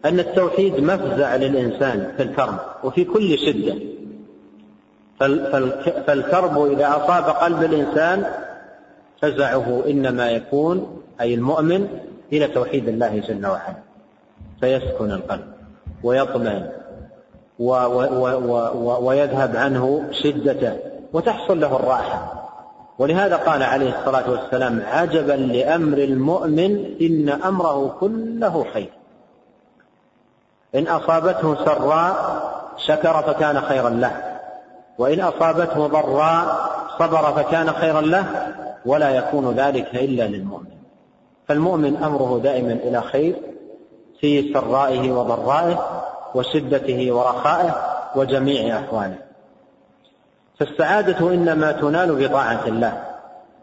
أن 0.05 0.21
التوحيد 0.21 0.81
مفزع 0.81 1.37
للإنسان 1.37 2.13
في 2.17 2.23
الكرب 2.23 2.59
وفي 2.85 3.05
كل 3.05 3.39
شدة. 3.39 3.75
فالكرب 6.07 6.67
إذا 6.67 6.89
أصاب 6.89 7.25
قلب 7.25 7.63
الإنسان 7.63 8.25
فزعه 9.23 9.83
إنما 9.87 10.31
يكون 10.31 11.03
أي 11.21 11.35
المؤمن 11.35 11.89
إلى 12.33 12.47
توحيد 12.47 12.89
الله 12.89 13.19
جل 13.19 13.47
وعلا. 13.47 13.75
فيسكن 14.61 15.11
القلب 15.11 15.45
ويطمئن 16.03 16.69
ويذهب 19.03 19.57
عنه 19.57 20.09
شدته 20.11 20.79
وتحصل 21.13 21.61
له 21.61 21.77
الراحة. 21.77 22.42
ولهذا 23.03 23.37
قال 23.37 23.63
عليه 23.63 23.99
الصلاة 23.99 24.31
والسلام 24.31 24.83
عجبا 24.87 25.33
لأمر 25.33 25.99
المؤمن 25.99 26.95
إن 27.01 27.29
أمره 27.29 27.97
كله 28.01 28.67
خير. 28.75 28.91
إن 30.75 30.87
أصابته 30.87 31.65
سراء 31.65 32.43
شكر 32.77 33.23
فكان 33.23 33.61
خيرا 33.61 33.91
له. 33.91 34.39
وإن 34.99 35.21
أصابته 35.21 35.87
ضراء 35.87 36.71
صبر 36.99 37.33
فكان 37.33 37.73
خيرا 37.73 38.01
له. 38.01 38.25
ولا 38.87 39.11
يكون 39.11 39.51
ذلك 39.51 39.95
إلا 39.95 40.23
للمؤمن. 40.23 40.77
فالمؤمن 41.49 41.97
أمره 41.97 42.41
دائما 42.43 42.73
إلى 42.73 43.03
خير 43.03 43.35
في 44.21 44.53
سرائه 44.53 45.13
وضرائه 45.13 46.03
وشدته 46.35 47.13
ورخائه 47.13 47.75
وجميع 48.17 48.79
أحواله. 48.79 49.32
فالسعادة 50.65 51.35
إنما 51.35 51.73
تنال 51.73 52.29
بطاعة 52.29 52.67
الله 52.67 53.03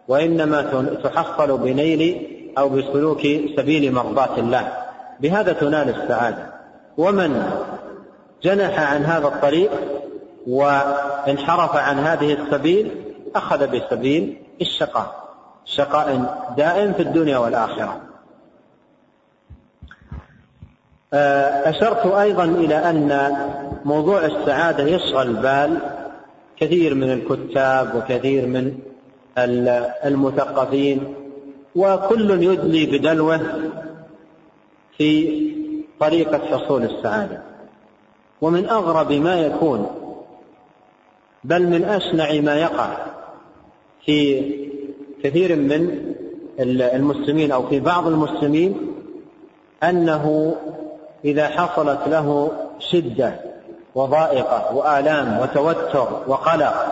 وإنما 0.08 0.62
تحصل 1.04 1.58
بنيل 1.58 2.28
أو 2.58 2.70
بسلوك 2.70 3.22
سبيل 3.58 3.94
مرضاة 3.94 4.38
الله 4.38 4.72
بهذا 5.20 5.54
تنال 5.54 5.90
السعادة. 5.90 6.46
ومن 6.98 7.52
جنح 8.44 8.94
عن 8.94 9.04
هذا 9.04 9.28
الطريق 9.28 9.72
وانحرف 10.48 11.76
عن 11.76 12.00
هذه 12.00 12.34
السبيل 12.34 12.92
أخذ 13.36 13.68
بسبيل 13.68 14.42
الشقاء 14.62 15.30
شقاء 15.66 16.36
دائم 16.58 16.94
في 16.94 17.02
الدنيا 17.02 17.38
والآخرة. 17.38 18.02
آه، 21.14 21.70
أشرت 21.70 22.06
أيضا 22.06 22.44
إلى 22.44 22.76
أن 22.76 23.38
موضوع 23.86 24.26
السعادة 24.26 24.84
يشغل 24.84 25.34
بال 25.34 26.00
كثير 26.60 26.96
من 26.96 27.12
الكتاب 27.12 27.96
وكثير 27.96 28.48
من 28.48 28.80
المثقفين 30.06 31.14
وكل 31.76 32.44
يدلي 32.44 32.86
بدلوه 32.86 33.42
في 34.98 35.40
طريقة 36.00 36.38
حصول 36.38 36.84
السعادة. 36.84 37.42
ومن 38.42 38.66
أغرب 38.66 39.12
ما 39.12 39.40
يكون 39.40 39.88
بل 41.44 41.68
من 41.68 41.84
أشنع 41.84 42.42
ما 42.42 42.56
يقع 42.56 42.98
في 44.06 44.42
كثير 45.24 45.56
من 45.56 46.14
المسلمين 46.60 47.52
أو 47.52 47.68
في 47.68 47.80
بعض 47.80 48.08
المسلمين 48.08 48.78
أنه 49.84 50.56
إذا 51.26 51.48
حصلت 51.48 52.00
له 52.08 52.52
شدة 52.80 53.49
وضائقة 53.96 54.76
وآلام 54.76 55.40
وتوتر 55.40 56.24
وقلق 56.28 56.86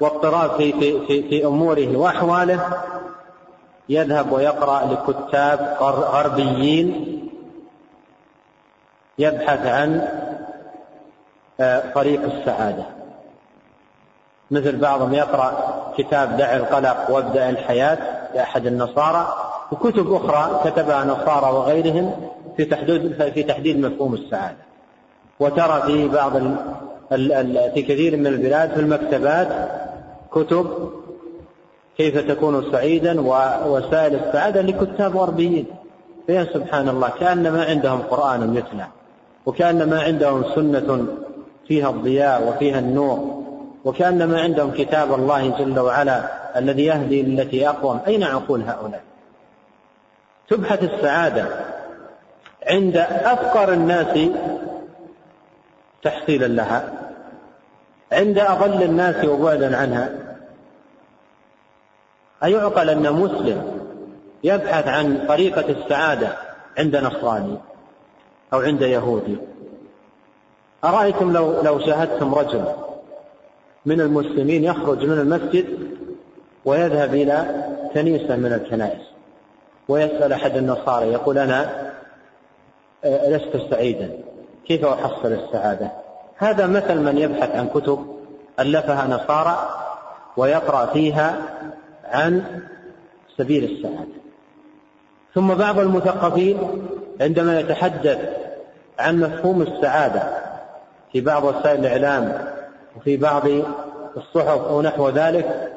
واضطراب 0.00 0.50
في, 0.50 0.72
في, 0.72 1.06
في, 1.06 1.28
في 1.28 1.46
أموره 1.46 1.96
وأحواله 1.96 2.60
يذهب 3.88 4.32
ويقرأ 4.32 4.84
لكتاب 4.84 5.76
غربيين 5.80 7.06
يبحث 9.18 9.66
عن 9.66 10.08
آه، 11.60 11.92
طريق 11.94 12.22
السعادة. 12.22 12.84
مثل 14.50 14.76
بعضهم 14.76 15.14
يقرأ 15.14 15.52
كتاب 15.98 16.36
دع 16.36 16.56
القلق 16.56 17.10
وابدأ 17.10 17.50
الحياة 17.50 17.98
لأحد 18.34 18.66
النصارى 18.66 19.34
وكتب 19.72 20.14
أخرى 20.14 20.70
كتبها 20.70 21.04
نصارى 21.04 21.56
وغيرهم 21.56 22.30
في 22.56 22.64
تحديد 22.64 23.30
في 23.34 23.42
تحديد 23.42 23.78
مفهوم 23.78 24.14
السعادة. 24.14 24.69
وترى 25.40 25.82
في 25.86 26.08
بعض 26.08 26.36
ال 26.36 26.56
ال 27.12 27.32
ال 27.32 27.72
في 27.74 27.82
كثير 27.82 28.16
من 28.16 28.26
البلاد 28.26 28.70
في 28.70 28.80
المكتبات 28.80 29.48
كتب 30.32 30.90
كيف 31.96 32.18
تكون 32.18 32.72
سعيدا 32.72 33.20
ووسائل 33.20 34.14
السعادة 34.14 34.62
لكتاب 34.62 35.16
غربيين. 35.16 35.66
فيا 36.26 36.44
سبحان 36.54 36.88
الله 36.88 37.08
كأن 37.20 37.52
ما 37.52 37.64
عندهم 37.64 38.02
قرآن 38.02 38.56
يتلى 38.56 38.86
وكأن 39.46 39.90
ما 39.90 40.02
عندهم 40.02 40.44
سنة 40.54 41.06
فيها 41.68 41.90
الضياء 41.90 42.48
وفيها 42.48 42.78
النور 42.78 43.42
وكأن 43.84 44.24
ما 44.24 44.40
عندهم 44.40 44.70
كتاب 44.70 45.14
الله 45.14 45.48
جل 45.58 45.80
وعلا 45.80 46.22
الذي 46.56 46.84
يهدي 46.84 47.22
للتي 47.22 47.68
أقوم. 47.68 48.00
أين 48.06 48.22
عقول 48.22 48.60
هؤلاء؟ 48.62 49.00
تبحث 50.48 50.82
السعادة 50.82 51.44
عند 52.66 52.96
أفقر 52.96 53.72
الناس 53.72 54.18
تحصيلا 56.02 56.46
لها 56.46 56.92
عند 58.12 58.38
أضل 58.38 58.82
الناس 58.82 59.24
وبعدا 59.24 59.76
عنها. 59.76 60.10
أيعقل 62.44 62.90
أن 62.90 63.12
مسلم 63.12 63.80
يبحث 64.44 64.88
عن 64.88 65.24
طريقة 65.28 65.64
السعادة 65.70 66.28
عند 66.78 66.96
نصراني 66.96 67.56
أو 68.52 68.60
عند 68.60 68.82
يهودي؟ 68.82 69.36
أرأيتم 70.84 71.32
لو 71.32 71.62
لو 71.62 71.80
شاهدتم 71.80 72.34
رجل 72.34 72.64
من 73.86 74.00
المسلمين 74.00 74.64
يخرج 74.64 75.04
من 75.04 75.18
المسجد 75.18 75.66
ويذهب 76.64 77.14
إلى 77.14 77.66
كنيسة 77.94 78.36
من 78.36 78.52
الكنائس 78.52 79.02
ويسأل 79.88 80.32
أحد 80.32 80.56
النصارى 80.56 81.06
يقول 81.06 81.38
أنا 81.38 81.90
آه، 83.04 83.36
لست 83.36 83.70
سعيدا. 83.70 84.29
كيف 84.66 84.84
أحصل 84.84 85.32
السعادة؟ 85.32 85.90
هذا 86.36 86.66
مثل 86.66 87.00
من 87.00 87.18
يبحث 87.18 87.56
عن 87.56 87.68
كتب 87.68 88.06
ألفها 88.60 89.06
نصارى 89.06 89.68
ويقرأ 90.36 90.86
فيها 90.86 91.36
عن 92.04 92.60
سبيل 93.38 93.64
السعادة. 93.64 94.20
ثم 95.34 95.54
بعض 95.54 95.78
المثقفين 95.78 96.58
عندما 97.20 97.60
يتحدث 97.60 98.18
عن 98.98 99.20
مفهوم 99.20 99.62
السعادة 99.62 100.22
في 101.12 101.20
بعض 101.20 101.44
وسائل 101.44 101.80
الإعلام 101.80 102.46
وفي 102.96 103.16
بعض 103.16 103.42
الصحف 104.16 104.64
أو 104.68 104.82
نحو 104.82 105.08
ذلك 105.08 105.72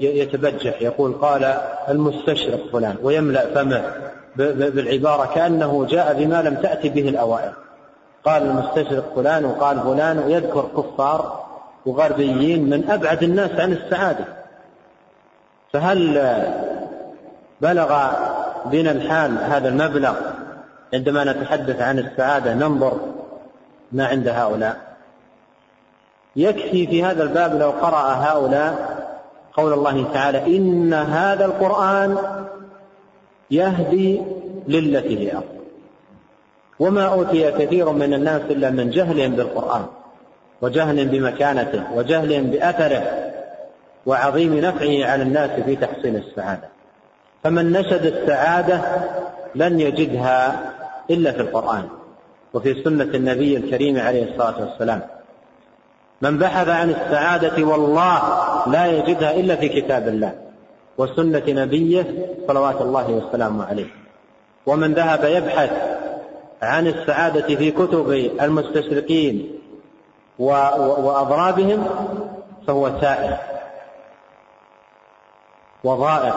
يتبجح 0.00 0.82
يقول 0.82 1.12
قال 1.12 1.44
المستشرق 1.88 2.72
فلان 2.72 2.96
ويملأ 3.02 3.46
فمه. 3.54 4.12
بالعبارة 4.36 5.34
كأنه 5.34 5.86
جاء 5.90 6.14
بما 6.14 6.42
لم 6.42 6.54
تأتي 6.54 6.88
به 6.88 7.08
الأوائل. 7.08 7.52
قال 8.24 8.42
المستشرق 8.42 9.12
فلان 9.16 9.44
وقال 9.44 9.80
فلان 9.80 10.18
ويذكر 10.18 10.68
كفار 10.76 11.44
وغربيين 11.86 12.70
من 12.70 12.90
أبعد 12.90 13.22
الناس 13.22 13.50
عن 13.50 13.72
السعادة. 13.72 14.24
فهل 15.72 16.18
بلغ 17.60 18.10
بنا 18.66 18.90
الحال 18.90 19.38
هذا 19.38 19.68
المبلغ 19.68 20.14
عندما 20.94 21.24
نتحدث 21.24 21.80
عن 21.80 21.98
السعادة 21.98 22.54
ننظر 22.54 23.00
ما 23.92 24.06
عند 24.06 24.28
هؤلاء؟ 24.28 24.92
يكفي 26.36 26.86
في 26.86 27.04
هذا 27.04 27.22
الباب 27.22 27.60
لو 27.60 27.70
قرأ 27.70 28.12
هؤلاء 28.12 29.02
قول 29.54 29.72
الله 29.72 30.12
تعالى 30.14 30.56
إن 30.56 30.94
هذا 30.94 31.44
القرآن 31.44 32.18
يهدي 33.52 34.20
للتي 34.68 35.18
هي 35.18 35.32
أقوم 35.32 35.62
وما 36.78 37.04
أوتي 37.04 37.50
كثير 37.50 37.92
من 37.92 38.14
الناس 38.14 38.42
إلا 38.50 38.70
من 38.70 38.90
جهلهم 38.90 39.32
بالقرآن 39.32 39.86
وجهل 40.62 41.08
بمكانته 41.08 41.84
وجهل 41.94 42.44
بأثره 42.44 43.32
وعظيم 44.06 44.54
نفعه 44.54 45.10
على 45.10 45.22
الناس 45.22 45.50
في 45.50 45.76
تحصيل 45.76 46.16
السعادة. 46.16 46.68
فمن 47.44 47.72
نشد 47.72 48.06
السعادة 48.06 48.80
لن 49.54 49.80
يجدها 49.80 50.72
إلا 51.10 51.32
في 51.32 51.40
القرآن 51.40 51.88
وفي 52.54 52.82
سنة 52.84 53.04
النبي 53.04 53.56
الكريم 53.56 54.00
عليه 54.00 54.32
الصلاة 54.32 54.60
والسلام. 54.60 55.00
من 56.22 56.38
بحث 56.38 56.68
عن 56.68 56.90
السعادة 56.90 57.64
والله 57.64 58.22
لا 58.66 58.86
يجدها 58.86 59.34
إلا 59.34 59.56
في 59.56 59.68
كتاب 59.68 60.08
الله. 60.08 60.32
وسنة 60.98 61.42
نبيه 61.48 62.28
صلوات 62.48 62.80
الله 62.80 63.10
وسلامه 63.10 63.64
عليه. 63.64 63.86
ومن 64.66 64.94
ذهب 64.94 65.24
يبحث 65.24 65.70
عن 66.62 66.86
السعادة 66.86 67.56
في 67.56 67.70
كتب 67.70 68.10
المستشرقين 68.40 69.58
وأضرابهم 70.38 71.86
فهو 72.66 72.88
تائه 72.88 73.38
وضائع 75.84 76.34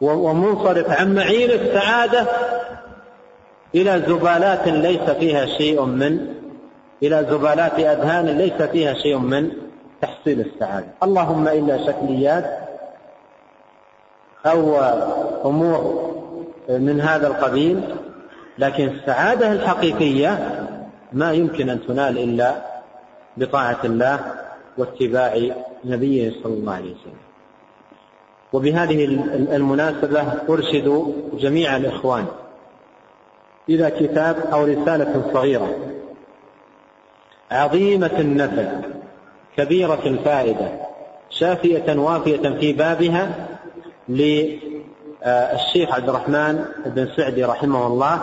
ومنصرف 0.00 1.00
عن 1.00 1.14
معين 1.14 1.50
السعادة 1.50 2.26
إلى 3.74 4.02
زبالات 4.08 4.68
ليس 4.68 5.10
فيها 5.10 5.46
شيء 5.46 5.82
من 5.84 6.34
إلى 7.02 7.26
زبالات 7.30 7.74
أذهان 7.74 8.26
ليس 8.26 8.62
فيها 8.62 8.94
شيء 8.94 9.18
من 9.18 9.50
تحصيل 10.02 10.40
السعادة. 10.40 10.88
اللهم 11.02 11.48
إلا 11.48 11.86
شكليات 11.86 12.58
أو 14.46 14.76
أمور 15.44 16.08
من 16.68 17.00
هذا 17.00 17.26
القبيل 17.26 17.94
لكن 18.58 18.88
السعادة 18.88 19.52
الحقيقية 19.52 20.64
ما 21.12 21.32
يمكن 21.32 21.68
أن 21.70 21.86
تنال 21.86 22.18
إلا 22.18 22.54
بطاعة 23.36 23.78
الله 23.84 24.20
واتباع 24.78 25.38
نبيه 25.84 26.32
صلى 26.42 26.54
الله 26.54 26.72
عليه 26.74 26.94
وسلم. 26.94 27.28
وبهذه 28.52 29.04
المناسبة 29.56 30.32
أرشد 30.48 31.14
جميع 31.32 31.76
الإخوان 31.76 32.26
إلى 33.68 33.90
كتاب 33.90 34.36
أو 34.52 34.64
رسالة 34.64 35.30
صغيرة. 35.32 35.76
عظيمة 37.50 38.10
النفع. 38.18 38.64
كبيرة 39.58 40.00
الفائدة 40.06 40.68
شافية 41.30 41.98
وافية 41.98 42.58
في 42.60 42.72
بابها 42.72 43.30
للشيخ 44.08 45.94
عبد 45.94 46.08
الرحمن 46.08 46.64
بن 46.86 47.08
سعدي 47.16 47.44
رحمه 47.44 47.86
الله 47.86 48.20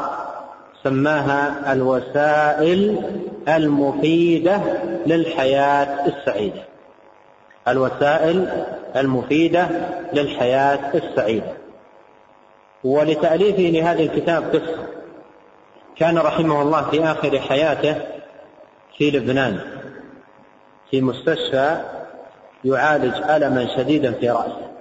سماها 0.83 1.73
الوسائل 1.73 3.03
المفيدة 3.47 4.61
للحياة 5.05 6.07
السعيدة. 6.07 6.63
الوسائل 7.67 8.65
المفيدة 8.95 9.67
للحياة 10.13 10.79
السعيدة. 10.93 11.53
ولتأليفه 12.83 13.61
لهذا 13.61 13.99
الكتاب 13.99 14.43
قصة. 14.43 14.87
كان 15.97 16.17
رحمه 16.17 16.61
الله 16.61 16.81
في 16.81 17.03
آخر 17.03 17.39
حياته 17.39 17.95
في 18.97 19.11
لبنان. 19.11 19.74
في 20.91 21.01
مستشفى 21.01 21.81
يعالج 22.65 23.15
ألما 23.29 23.67
شديدا 23.77 24.11
في 24.11 24.29
رأسه. 24.29 24.71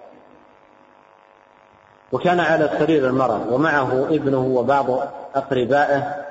وكان 2.12 2.40
على 2.40 2.71
سرير 2.79 3.07
المرض 3.07 3.47
ومعه 3.53 4.07
ابنه 4.11 4.47
وبعض 4.47 4.90
أقربائه 5.35 6.25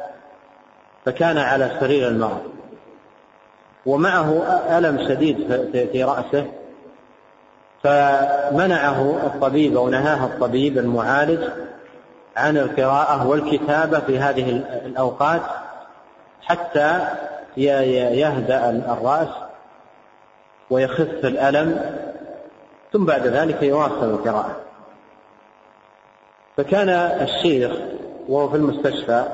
فكان 1.06 1.38
على 1.38 1.78
سرير 1.80 2.08
المرض. 2.08 2.42
ومعه 3.86 4.44
ألم 4.78 5.08
شديد 5.08 5.38
في 5.92 6.04
رأسه 6.04 6.46
فمنعه 7.84 9.26
الطبيب 9.26 9.78
أو 9.78 9.90
نهاه 9.90 10.26
الطبيب 10.26 10.78
المعالج 10.78 11.50
عن 12.38 12.58
القراءة 12.58 13.28
والكتابة 13.28 14.00
في 14.00 14.20
هذه 14.20 14.50
الأوقات 14.86 15.42
حتى 16.42 17.00
يهدأ 17.58 18.70
الرأس 18.70 19.43
ويخف 20.74 21.26
الألم 21.26 21.96
ثم 22.94 23.06
بعد 23.06 23.28
ذلك 23.28 23.64
يواصل 23.64 24.10
القراءة. 24.10 24.56
فكان 26.58 26.90
الشيخ 26.90 27.72
وهو 28.30 28.50
في 28.50 28.56
المستشفى 28.56 29.26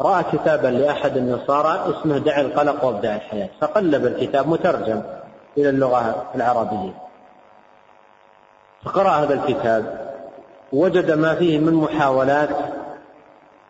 رأى 0.00 0.24
كتابا 0.32 0.68
لأحد 0.68 1.16
النصارى 1.16 1.94
اسمه 1.94 2.18
دع 2.18 2.40
القلق 2.40 2.84
وابدع 2.84 3.14
الحياة 3.14 3.48
فقلب 3.60 4.06
الكتاب 4.06 4.48
مترجم 4.48 5.02
إلى 5.58 5.68
اللغة 5.68 6.26
العربية. 6.34 6.92
فقرأ 8.84 9.10
هذا 9.10 9.34
الكتاب 9.34 10.12
وجد 10.72 11.10
ما 11.10 11.34
فيه 11.34 11.58
من 11.58 11.74
محاولات 11.74 12.48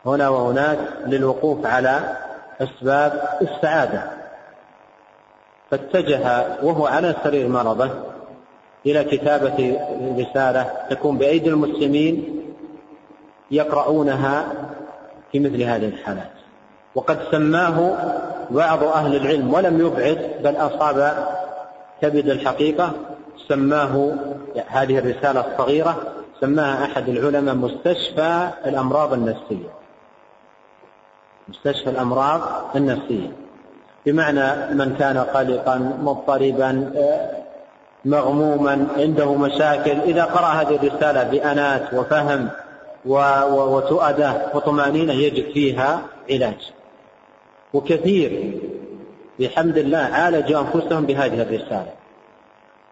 هنا 0.06 0.28
وهناك 0.28 0.78
للوقوف 1.06 1.66
على 1.66 2.16
أسباب 2.60 3.38
السعادة. 3.42 4.21
فاتجه 5.72 6.46
وهو 6.62 6.86
على 6.86 7.14
سرير 7.24 7.48
مرضه 7.48 7.90
إلى 8.86 9.04
كتابة 9.04 9.80
رسالة 10.18 10.70
تكون 10.90 11.18
بأيدي 11.18 11.48
المسلمين 11.48 12.42
يقرؤونها 13.50 14.44
في 15.32 15.40
مثل 15.40 15.62
هذه 15.62 15.84
الحالات. 15.88 16.30
وقد 16.94 17.18
سماه 17.30 17.96
بعض 18.50 18.84
أهل 18.84 19.16
العلم 19.16 19.54
ولم 19.54 19.80
يبعد 19.80 20.30
بل 20.44 20.56
أصاب 20.56 21.26
كبد 22.02 22.28
الحقيقة. 22.28 22.92
سماه 23.48 24.14
هذه 24.66 24.98
الرسالة 24.98 25.40
الصغيرة 25.40 25.96
سماها 26.40 26.84
أحد 26.84 27.08
العلماء 27.08 27.54
مستشفى 27.54 28.48
الأمراض 28.66 29.12
النفسية. 29.12 29.68
مستشفى 31.48 31.90
الأمراض 31.90 32.42
النفسية. 32.76 33.41
بمعنى 34.06 34.74
من 34.74 34.96
كان 34.98 35.18
قلقا 35.18 35.78
مضطربا 36.02 36.92
مغموما 38.04 38.86
عنده 38.96 39.34
مشاكل. 39.34 40.00
إذا 40.00 40.24
قرأ 40.24 40.46
هذه 40.46 40.76
الرسالة 40.76 41.22
بأنات 41.22 41.94
وفهم 41.94 42.48
وتؤدة 43.06 44.34
وطمأنينة 44.54 45.12
يجد 45.12 45.52
فيها 45.52 46.00
علاج. 46.30 46.72
وكثير 47.72 48.60
بحمد 49.40 49.78
الله 49.78 49.98
عالجوا 49.98 50.60
أنفسهم 50.60 51.06
بهذه 51.06 51.42
الرسالة. 51.42 51.92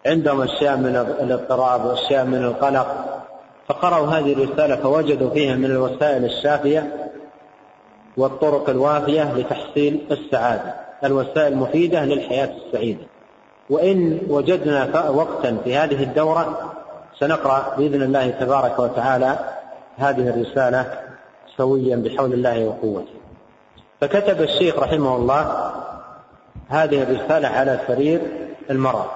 عندهم 0.07 0.43
أشياء 0.43 0.77
من 0.77 0.97
الاضطراب 0.97 1.85
وأشياء 1.85 2.25
من 2.25 2.45
القلق. 2.45 3.21
فقرأوا 3.69 4.07
هذه 4.07 4.33
الرسالة 4.33 4.77
فوجدوا 4.77 5.31
فيها 5.31 5.55
من 5.55 5.65
الوسائل 5.65 6.25
الشافية 6.25 7.11
والطرق 8.17 8.71
الوافية 8.71 9.33
لتحصيل 9.33 10.01
السعادة. 10.11 10.90
الوسائل 11.05 11.53
المفيدة 11.53 12.05
للحياة 12.05 12.51
السعيدة. 12.67 13.05
وإن 13.71 14.21
وجدنا 14.29 15.11
وقتا 15.11 15.59
في 15.65 15.77
هذه 15.77 16.03
الدورة 16.03 16.73
سنقرأ 17.19 17.75
بإذن 17.79 18.03
الله 18.03 18.31
تبارك 18.31 18.79
وتعالى 18.79 19.39
هذه 19.97 20.29
الرسالة 20.29 21.01
سويا 21.57 21.97
بحول 21.97 22.33
الله 22.33 22.65
وقوته. 22.65 23.21
فكتب 24.01 24.43
الشيخ 24.43 24.79
رحمه 24.79 25.17
الله 25.17 25.73
هذه 26.69 27.03
الرسالة 27.03 27.49
على 27.49 27.81
سرير 27.87 28.21
المرض 28.71 29.07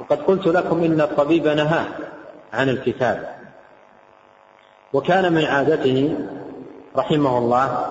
وقد 0.00 0.22
قلت 0.22 0.46
لكم 0.46 0.84
إن 0.84 1.00
الطبيب 1.00 1.48
نهاه 1.48 1.86
عن 2.52 2.68
الكتاب 2.68 3.28
وكان 4.92 5.32
من 5.32 5.44
عادته 5.44 6.14
رحمه 6.96 7.38
الله 7.38 7.86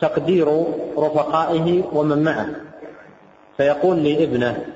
تقدير 0.00 0.64
رفقائه 0.98 1.82
ومن 1.92 2.24
معه. 2.24 2.46
فيقول 3.56 4.04
لابنه 4.04 4.66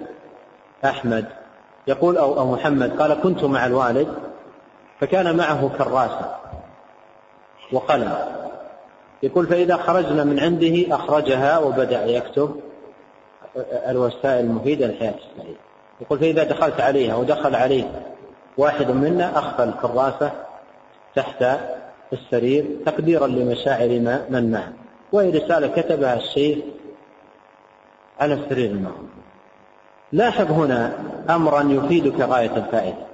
أحمد 0.85 1.24
يقول 1.87 2.16
أو 2.16 2.52
محمد 2.52 3.00
قال 3.00 3.14
كنت 3.22 3.44
مع 3.44 3.66
الوالد 3.66 4.09
فكان 5.00 5.37
معه 5.37 5.70
كراسة 5.78 6.35
وقلم. 7.72 8.14
يقول 9.22 9.46
فإذا 9.46 9.76
خرجنا 9.76 10.24
من 10.24 10.40
عنده 10.40 10.94
أخرجها 10.96 11.59
وبدأ 11.59 12.04
يكتب 12.04 12.61
الوسائل 13.88 14.44
المفيدة 14.44 14.87
للحياة 14.87 15.14
السعيدة 15.14 15.59
يقول 16.00 16.18
فإذا 16.18 16.44
دخلت 16.44 16.81
عليها 16.81 17.16
ودخل 17.16 17.54
عليه 17.54 17.85
واحد 18.57 18.90
منا 18.90 19.38
أخفى 19.38 19.64
الكراسة 19.64 20.33
تحت 21.16 21.44
السرير 22.12 22.64
تقديرا 22.87 23.26
لمشاعر 23.26 23.88
من 24.31 24.50
معه. 24.50 24.72
وهي 25.12 25.31
رسالة 25.31 25.66
كتبها 25.66 26.16
الشيخ 26.16 26.59
على 28.21 28.35
السرير 28.35 28.71
المرض 28.71 29.09
لاحظ 30.12 30.53
هنا 30.53 30.92
أمرا 31.31 31.62
يفيدك 31.62 32.21
غاية 32.21 32.57
الفائدة. 32.57 33.09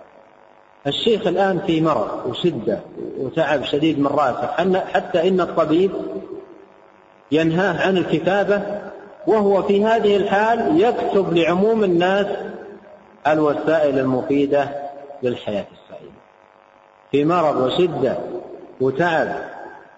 الشيخ 0.87 1.27
الآن 1.27 1.61
في 1.67 1.81
مرض 1.81 2.27
وشدة 2.27 2.79
وتعب 3.19 3.65
شديد 3.65 3.99
من 3.99 4.07
رأسه. 4.07 4.81
حتى 4.93 5.29
إن 5.29 5.41
الطبيب 5.41 5.91
ينهاه 7.33 7.87
عن 7.87 7.97
الكتابة 7.97 8.63
وهو 9.27 9.63
في 9.63 9.85
هذه 9.85 10.17
الحال 10.17 10.81
يكتب 10.81 11.33
لعموم 11.33 11.85
الناس 11.85 12.27
الوسائل 13.27 13.99
المفيدة 13.99 14.69
للحياة 15.23 15.67
السعيدة. 15.73 16.15
في 17.11 17.25
مرض 17.25 17.57
وشدة 17.57 18.19
وتعب 18.81 19.54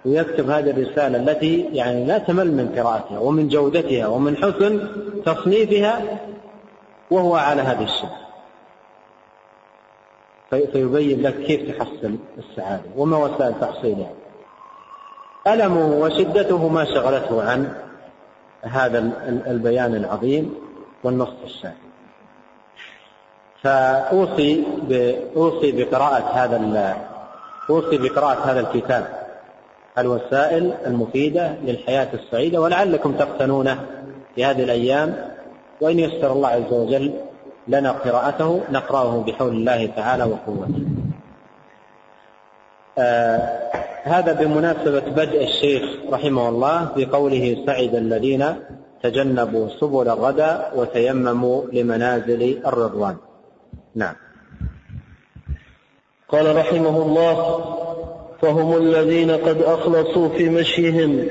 ويكتب 0.07 0.51
هذه 0.51 0.71
الرسالة 0.71 1.19
التي 1.19 1.69
يعني 1.73 2.05
لا 2.05 2.19
تمل 2.19 2.53
من 2.53 2.75
قراءتها 2.79 3.19
ومن 3.19 3.49
جودتها 3.49 4.07
ومن 4.07 4.37
حسن 4.37 4.89
تصنيفها 5.25 6.21
وهو 7.11 7.37
على 7.37 7.63
هذا 7.63 7.85
الشيء 7.85 8.09
فيبين 10.51 11.23
لك 11.23 11.35
كيف 11.35 11.77
تحصل 11.77 12.17
السعادة 12.39 12.83
وما 12.97 13.17
وسائل 13.17 13.55
تحصيلها. 13.61 14.11
ألمه 15.47 15.87
وشدته 15.87 16.69
ما 16.69 16.85
شغلته 16.85 17.43
عن 17.43 17.73
هذا 18.63 18.99
البيان 19.47 19.95
العظيم 19.95 20.55
والنص 21.05 21.33
الشافي 21.45 21.87
فأوصي 23.63 24.65
أوصي 25.37 25.73
بقراءة 25.73 26.31
هذا 26.33 26.97
أوصي 27.71 27.99
بقراءة 27.99 28.51
هذا 28.51 28.61
الكتاب. 28.61 29.26
الوسائل 29.99 30.75
المفيدة 30.87 31.55
للحياة 31.65 32.09
السعيدة 32.15 32.61
ولعلكم 32.61 33.13
تقتنونه 33.13 33.87
في 34.35 34.45
هذه 34.45 34.63
الأيام 34.63 35.17
وإن 35.81 35.99
يسر 35.99 36.33
الله 36.33 36.49
عز 36.49 36.73
وجل 36.73 37.13
لنا 37.69 37.91
قراءته 37.93 38.61
نقرأه 38.71 39.23
بحول 39.23 39.53
الله 39.53 39.87
تعالى 39.87 40.25
وقوته. 40.25 40.87
آه 42.99 43.71
هذا 44.03 44.33
بمناسبة 44.33 45.01
بدء 45.01 45.45
الشيخ 45.45 45.83
رحمه 46.13 46.49
الله 46.49 46.89
بقوله 46.97 47.65
سعد 47.67 47.95
الذين 47.95 48.45
تجنبوا 49.03 49.69
سبل 49.81 50.09
الردى 50.09 50.57
وتيمموا 50.75 51.65
لمنازل 51.73 52.61
الرضوان. 52.67 53.17
نعم. 53.95 54.15
قال 56.29 56.57
رحمه 56.57 57.03
الله 57.03 57.37
فهم 58.47 58.77
الذين 58.77 59.31
قد 59.31 59.63
أخلصوا 59.63 60.29
في 60.29 60.49
مشيهم 60.49 61.29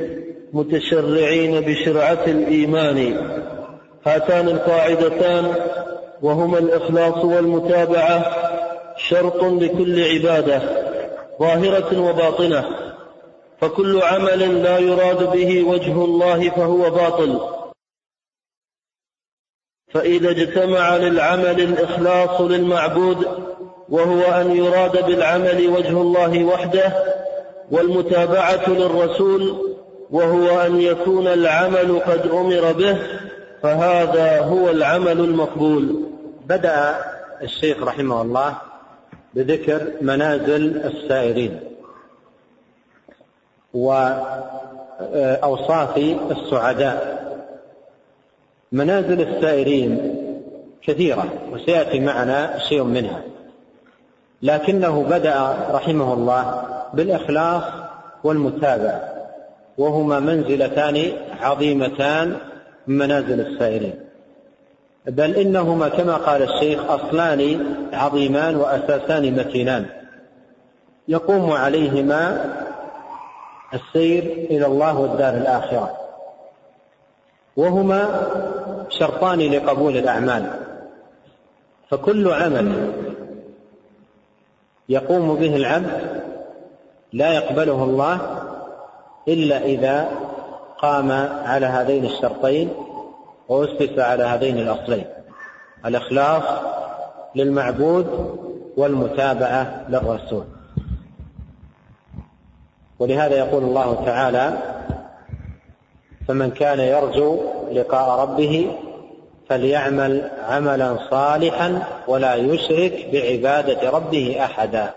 متشرعين 0.53 1.61
بشرعة 1.61 2.23
الإيمان. 2.27 2.97
هاتان 4.05 4.47
القاعدتان 4.47 5.55
وهما 6.21 6.57
الإخلاص 6.57 7.25
والمتابعة 7.25 8.25
شرط 8.97 9.43
لكل 9.43 10.03
عبادة 10.03 10.61
ظاهرة 11.39 12.09
وباطنة. 12.09 12.65
فكل 13.61 14.01
عمل 14.01 14.63
لا 14.63 14.79
يراد 14.79 15.31
به 15.31 15.63
وجه 15.63 16.05
الله 16.05 16.49
فهو 16.49 16.89
باطل. 16.89 17.39
فإذا 19.93 20.29
اجتمع 20.29 20.95
للعمل 20.95 21.61
الإخلاص 21.61 22.41
للمعبود 22.41 23.44
وهو 23.89 24.21
أن 24.21 24.55
يراد 24.55 25.05
بالعمل 25.05 25.67
وجه 25.67 26.01
الله 26.01 26.43
وحده 26.43 26.93
والمتابعة 27.71 28.69
للرسول 28.69 29.75
وهو 30.11 30.61
أن 30.61 30.81
يكون 30.81 31.27
العمل 31.27 31.99
قد 31.99 32.27
أمر 32.31 32.71
به 32.71 32.97
فهذا 33.63 34.41
هو 34.41 34.69
العمل 34.69 35.19
المقبول. 35.19 36.01
بدأ 36.45 36.95
الشيخ 37.41 37.83
رحمه 37.83 38.21
الله 38.21 38.55
بذكر 39.33 39.87
منازل 40.01 40.77
السائرين 40.85 41.59
وأوصاف 44.93 45.97
السعداء. 46.31 47.25
منازل 48.71 49.21
السائرين 49.21 50.15
كثيرة 50.81 51.33
وسيأتي 51.51 51.99
معنا 51.99 52.59
شيء 52.59 52.83
منها. 52.83 53.21
لكنه 54.41 55.03
بدأ 55.03 55.55
رحمه 55.71 56.13
الله 56.13 56.63
بالإخلاص 56.93 57.63
والمتابعة 58.23 59.01
وهما 59.77 60.19
منزلتان 60.19 61.11
عظيمتان 61.41 62.37
من 62.87 62.97
منازل 62.97 63.39
السائرين 63.39 64.05
بل 65.07 65.35
إنهما 65.35 65.89
كما 65.89 66.15
قال 66.15 66.41
الشيخ 66.41 66.91
أصلان 66.91 67.65
عظيمان 67.93 68.55
وأساسان 68.55 69.33
متينان. 69.33 69.85
يقوم 71.07 71.51
عليهما 71.51 72.45
السير 73.73 74.23
إلى 74.23 74.65
الله 74.65 74.99
والدار 74.99 75.33
الآخرة. 75.33 75.97
وهما 77.57 78.27
شرطان 78.89 79.39
لقبول 79.39 79.97
الأعمال. 79.97 80.45
فكل 81.89 82.27
عمل 82.31 82.91
يقوم 84.89 85.35
به 85.35 85.55
العبد 85.55 86.21
لا 87.13 87.33
يقبله 87.33 87.83
الله 87.83 88.19
إلا 89.27 89.63
إذا 89.63 90.09
قام 90.77 91.11
على 91.45 91.65
هذين 91.65 92.05
الشرطين 92.05 92.69
وأسس 93.47 93.99
على 93.99 94.23
هذين 94.23 94.57
الأصلين. 94.59 95.05
الإخلاص 95.85 96.43
للمعبود 97.35 98.37
والمتابعة 98.77 99.85
للرسول. 99.89 100.43
ولهذا 102.99 103.35
يقول 103.35 103.63
الله 103.63 104.03
تعالى 104.05 104.57
فمن 106.27 106.51
كان 106.51 106.79
يرجو 106.79 107.39
لقاء 107.71 108.19
ربه 108.19 108.77
فليعمل 109.49 110.31
عملا 110.49 110.97
صالحا 111.09 111.83
ولا 112.07 112.35
يشرك 112.35 113.07
بعبادة 113.13 113.89
ربه 113.89 114.37
أحدا. 114.43 114.93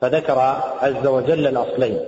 فذكر 0.00 0.38
عز 0.82 1.06
وجل 1.06 1.46
الأصلين. 1.46 2.00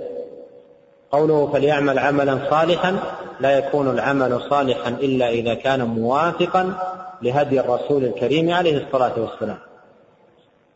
قوله 1.11 1.49
فليعمل 1.53 1.99
عملا 1.99 2.39
صالحا 2.49 2.95
لا 3.39 3.57
يكون 3.57 3.89
العمل 3.89 4.41
صالحا 4.49 4.89
إلا 4.89 5.29
إذا 5.29 5.53
كان 5.53 5.83
موافقا 5.83 6.73
لهدي 7.21 7.59
الرسول 7.59 8.03
الكريم 8.03 8.53
عليه 8.53 8.77
الصلاة 8.87 9.13
والسلام. 9.17 9.57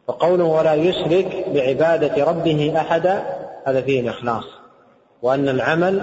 وقوله 0.07 0.43
ولا 0.43 0.73
يشرك 0.73 1.45
بعبادة 1.53 2.25
ربه 2.25 2.73
أحدا 2.77 3.23
هذا 3.65 3.81
فيه 3.81 4.01
الإخلاص. 4.01 4.43
وأن 5.21 5.49
العمل 5.49 6.01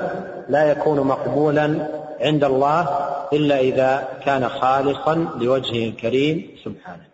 لا 0.48 0.70
يكون 0.70 1.00
مقبولا 1.00 1.99
عند 2.20 2.44
الله 2.44 2.88
إلا 3.32 3.60
إذا 3.60 4.08
كان 4.24 4.48
خالصا 4.48 5.14
لوجهه 5.40 5.88
الكريم 5.88 6.56
سبحانه. 6.64 7.04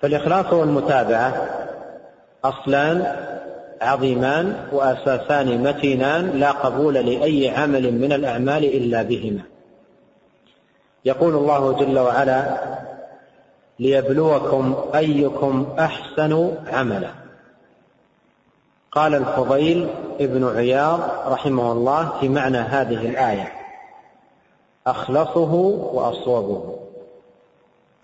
فالإخلاص 0.00 0.52
والمتابعة 0.52 1.48
أصلان 2.44 3.16
عظيمان 3.80 4.66
وأساسان 4.72 5.62
متينان 5.62 6.30
لا 6.30 6.50
قبول 6.50 6.94
لأي 6.94 7.48
عمل 7.48 7.92
من 7.92 8.12
الأعمال 8.12 8.64
إلا 8.64 9.02
بهما. 9.02 9.42
يقول 11.04 11.34
الله 11.34 11.72
جل 11.72 11.98
وعلا 11.98 12.58
ليبلوكم 13.78 14.76
أيكم 14.94 15.76
أحسن 15.78 16.54
عملا. 16.72 17.21
قال 18.92 19.14
الفضيل 19.14 19.88
ابن 20.20 20.56
عياض 20.56 21.00
رحمه 21.28 21.72
الله 21.72 22.08
في 22.20 22.28
معنى 22.28 22.58
هذه 22.58 23.06
الآية. 23.06 23.52
أخلصه 24.86 25.54
وأصوبه. 25.92 26.76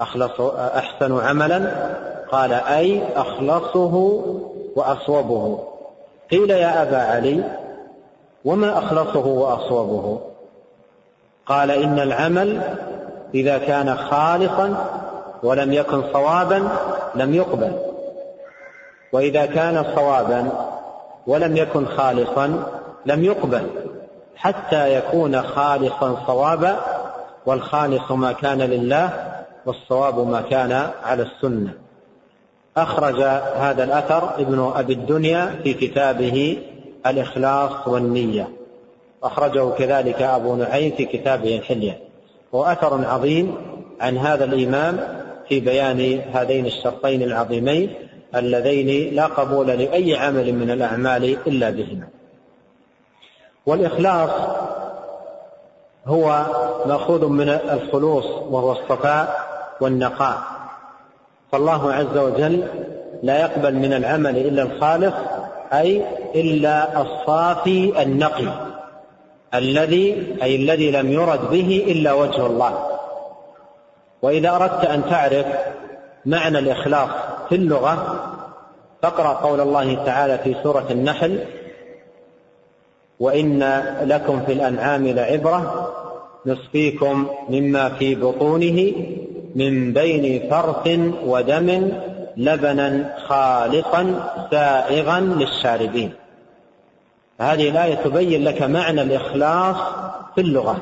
أخلص 0.01 0.41
أحسن 0.57 1.21
عملا. 1.21 1.73
قال 2.33 2.53
أي 2.53 3.03
أخلصه 3.17 4.23
وأصوبه. 4.77 5.59
قيل 6.31 6.51
يا 6.51 6.83
أبا 6.83 6.97
علي 6.97 7.45
وما 8.45 8.79
أخلصه 8.79 9.27
وأصوبه؟ 9.27 10.21
قال 11.47 11.71
إن 11.71 11.99
العمل 11.99 12.61
إذا 13.35 13.59
كان 13.59 13.97
خالصا 13.97 14.75
ولم 15.43 15.73
يكن 15.73 16.03
صوابا 16.13 16.69
لم 17.15 17.35
يقبل. 17.35 17.73
وإذا 19.13 19.47
كان 19.47 19.85
صوابا 19.95 20.68
ولم 21.29 21.57
يكن 21.57 21.87
خالصا 21.87 22.65
لم 23.07 23.25
يقبل 23.25 23.67
حتى 24.37 24.99
يكون 24.99 25.43
خالصا 25.43 26.25
صوابا 26.27 26.77
والخالص 27.47 28.11
ما 28.11 28.33
كان 28.33 28.59
لله 28.59 29.11
والصواب 29.67 30.29
ما 30.29 30.41
كان 30.41 30.91
على 31.05 31.23
السنة. 31.23 31.73
أخرج 32.77 33.23
هذا 33.57 33.85
الأثر 33.85 34.35
ابن 34.39 34.73
أبي 34.77 34.93
الدنيا 34.93 35.61
في 35.63 35.75
كتابه 35.75 36.59
الإخلاص 37.07 37.89
والنية. 37.89 38.49
أخرجه 39.23 39.71
كذلك 39.71 40.23
أبو 40.23 40.57
نعيم 40.57 40.93
في 40.97 41.05
كتابه 41.05 41.57
الحلية. 41.57 41.99
وأثر 42.53 43.07
عظيم 43.07 43.55
عن 44.01 44.19
هذا 44.19 44.45
الإمام 44.45 44.99
في 45.49 45.61
بيان 45.61 46.21
هذين 46.33 46.67
الشرطين 46.67 47.23
العظيمين 47.23 48.08
اللذين 48.37 49.15
لا 49.15 49.27
قبول 49.27 49.67
لأي 49.67 50.17
عمل 50.17 50.53
من 50.53 50.71
الأعمال 50.71 51.39
إلا 51.47 51.71
بهما. 51.71 52.09
والإخلاص 53.67 54.31
هو 56.07 56.47
مأخوذ 56.87 57.27
من 57.27 57.49
الخلوص 57.49 58.25
وهو 58.25 58.73
الصفاء 58.73 59.47
والنقاء. 59.81 60.39
فالله 61.53 61.93
عز 61.93 62.19
وجل 62.19 62.69
لا 63.23 63.41
يقبل 63.41 63.75
من 63.75 63.93
العمل 63.93 64.37
إلا 64.37 64.63
الخالص 64.63 65.15
أي 65.73 66.03
إلا 66.35 67.03
الصافي 67.03 68.03
النقي 68.03 68.69
الذي 69.55 70.37
أي 70.43 70.57
الذي 70.57 70.91
لم 70.91 71.13
يرد 71.13 71.51
به 71.51 71.85
إلا 71.89 72.13
وجه 72.13 72.47
الله. 72.47 72.87
وإذا 74.23 74.51
أردت 74.57 74.85
أن 74.85 75.05
تعرف 75.11 75.47
معنى 76.27 76.59
الإخلاص 76.59 77.09
في 77.49 77.55
اللغة. 77.55 78.25
فاقرأ 79.03 79.29
قول 79.29 79.61
الله 79.61 80.05
تعالى 80.05 80.39
في 80.39 80.57
سورة 80.63 80.87
النحل 80.91 81.39
وإن 83.21 83.83
لكم 84.03 84.41
في 84.47 84.53
الأنعام 84.53 85.07
لعبرة 85.07 85.93
نسقيكم 86.47 87.27
مما 87.49 87.89
في 87.89 88.15
بطونه 88.15 88.93
من 89.55 89.93
بين 89.93 90.51
فرث 90.51 90.99
ودم 91.25 91.93
لبنا 92.37 93.15
خالصا 93.27 94.31
سائغا 94.51 95.21
للشاربين. 95.21 96.13
هذه 97.41 97.69
الآية 97.69 97.95
تبين 97.95 98.45
لك 98.45 98.63
معنى 98.63 99.03
الإخلاص 99.03 99.77
في 100.35 100.41
اللغة 100.41 100.77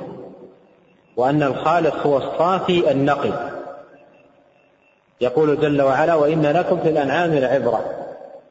وأن 1.17 1.43
الخالص 1.43 1.95
هو 2.07 2.17
الصافي 2.17 2.91
النقي. 2.91 3.56
يقول 5.21 5.61
جل 5.61 5.83
وعلا 5.83 6.15
وإن 6.15 6.47
لكم 6.47 6.81
في 6.81 6.89
الأنعام 6.89 7.35
لعبرة 7.35 7.85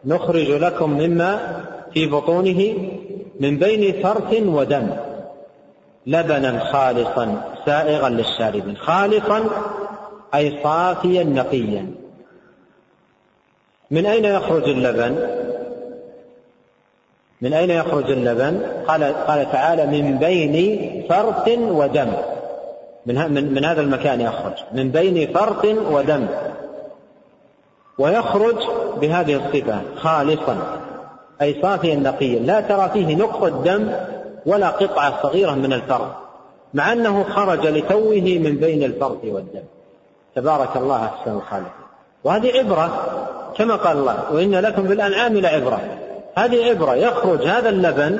نخرج 0.05 0.51
لكم 0.51 0.89
مما 0.89 1.61
في 1.93 2.05
بطونه 2.05 2.73
من 3.39 3.57
بين 3.57 4.03
فرث 4.03 4.33
ودم. 4.45 4.87
لبنا 6.07 6.59
خالصا 6.59 7.41
سائغا 7.65 8.09
للشاربين. 8.09 8.77
خالصا 8.77 9.43
أي 10.35 10.59
صافيا 10.63 11.23
نقيا. 11.23 11.87
من 13.91 14.05
أين 14.05 14.25
يخرج 14.25 14.69
اللبن؟ 14.69 15.15
من 17.41 17.53
أين 17.53 17.69
يخرج 17.69 18.11
اللبن؟ 18.11 18.61
قال, 18.87 19.03
قال 19.03 19.51
تعالى 19.51 19.85
من 19.85 20.17
بين 20.17 20.55
فرث 21.09 21.47
ودم. 21.57 22.11
من, 23.05 23.33
من, 23.33 23.53
من 23.53 23.65
هذا 23.65 23.81
المكان 23.81 24.21
يخرج. 24.21 24.53
من 24.73 24.89
بين 24.89 25.33
فرث 25.33 25.65
ودم. 25.91 26.27
ويخرج 27.97 28.55
بهذه 29.01 29.35
الصفة 29.35 29.81
خالصا. 29.95 30.57
أي 31.41 31.61
صافيا 31.61 31.95
نقيا 31.95 32.39
لا 32.39 32.61
ترى 32.61 32.89
فيه 32.93 33.15
نقطة 33.15 33.49
دم 33.49 33.91
ولا 34.45 34.69
قطعة 34.69 35.23
صغيرة 35.23 35.51
من 35.51 35.73
الفرث 35.73 36.07
مع 36.73 36.93
أنه 36.93 37.23
خرج 37.23 37.67
لتوه 37.67 38.39
من 38.43 38.55
بين 38.55 38.83
الفرث 38.83 39.25
والدم. 39.25 39.63
تبارك 40.35 40.77
الله 40.77 41.05
أحسن 41.05 41.31
الخالق. 41.31 41.71
وهذه 42.23 42.57
عبرة 42.57 43.03
كما 43.57 43.75
قال 43.75 43.97
الله 43.97 44.33
وإن 44.33 44.55
لكم 44.55 44.83
بالأنعام 44.83 45.37
لعبرة 45.37 45.81
هذه 46.37 46.69
عبرة 46.69 46.93
يخرج 46.93 47.47
هذا 47.47 47.69
اللبن 47.69 48.19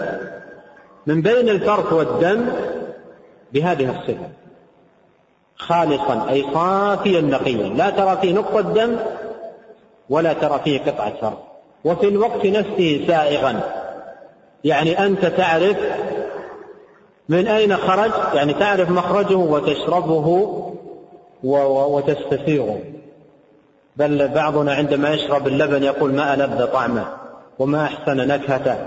من 1.07 1.21
بين 1.21 1.49
الفرث 1.49 1.93
والدم 1.93 2.45
بهذه 3.53 3.89
الصفة. 3.89 4.29
خالصا 5.57 6.29
أي 6.29 6.45
صافيا 6.53 7.21
نقيا. 7.21 7.69
لا 7.69 7.89
ترى 7.89 8.17
فيه 8.21 8.33
نقطة 8.33 8.61
دم 8.61 8.97
ولا 10.09 10.33
ترى 10.33 10.59
فيه 10.63 10.79
قطعة 10.79 11.13
فرق 11.21 11.43
وفي 11.85 12.07
الوقت 12.07 12.45
نفسه 12.45 13.05
سائغا. 13.07 13.61
يعني 14.63 15.05
أنت 15.05 15.25
تعرف 15.25 15.77
من 17.29 17.47
أين 17.47 17.77
خرج 17.77 18.11
يعني 18.33 18.53
تعرف 18.53 18.89
مخرجه 18.89 19.35
وتشربه 19.35 20.27
وتستسيغه. 21.43 22.79
بل 23.95 24.27
بعضنا 24.27 24.73
عندما 24.73 25.13
يشرب 25.13 25.47
اللبن 25.47 25.83
يقول 25.83 26.13
ما 26.13 26.33
ألذ 26.33 26.65
طعمه 26.65 27.05
وما 27.59 27.83
أحسن 27.83 28.17
نكهته. 28.27 28.77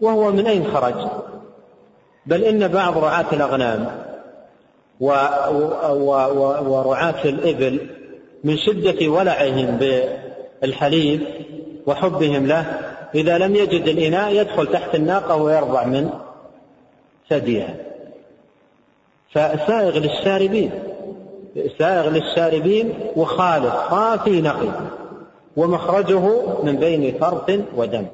وهو 0.00 0.30
من 0.30 0.46
أين 0.46 0.66
خرج؟ 0.74 0.94
بل 2.26 2.44
إن 2.44 2.68
بعض 2.68 2.98
رعاة 2.98 3.26
الأغنام 3.32 3.86
ورعاة 6.70 7.24
الإبل 7.24 7.80
من 8.44 8.56
شدة 8.56 9.08
ولعهم 9.08 9.78
بالحليب 10.62 11.20
وحبهم 11.86 12.46
له 12.46 12.80
إذا 13.14 13.38
لم 13.38 13.56
يجد 13.56 13.88
الإناء 13.88 14.32
يدخل 14.32 14.66
تحت 14.66 14.94
الناقة 14.94 15.36
ويرضع 15.36 15.84
من 15.84 16.10
ثديها. 17.30 17.74
فسائغ 19.30 19.98
للشاربين 19.98 20.70
سائغ 21.78 22.10
للشاربين 22.10 22.94
وخالص 23.16 23.74
صافي 23.90 24.40
نقي 24.40 24.68
ومخرجه 25.56 26.42
من 26.62 26.76
بين 26.76 27.18
فرط 27.18 27.50
ودم. 27.76 28.06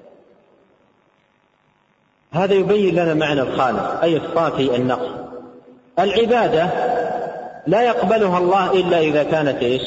هذا 2.30 2.54
يبين 2.54 2.94
لنا 2.94 3.14
معنى 3.14 3.40
الخالص 3.40 4.02
أي 4.02 4.16
الصافي 4.16 4.76
النقي. 4.76 5.10
العبادة 6.00 6.70
لا 7.66 7.82
يقبلها 7.82 8.38
الله 8.38 8.72
إلا 8.72 9.00
إذا 9.00 9.22
كانت 9.22 9.62
إيش؟ 9.62 9.82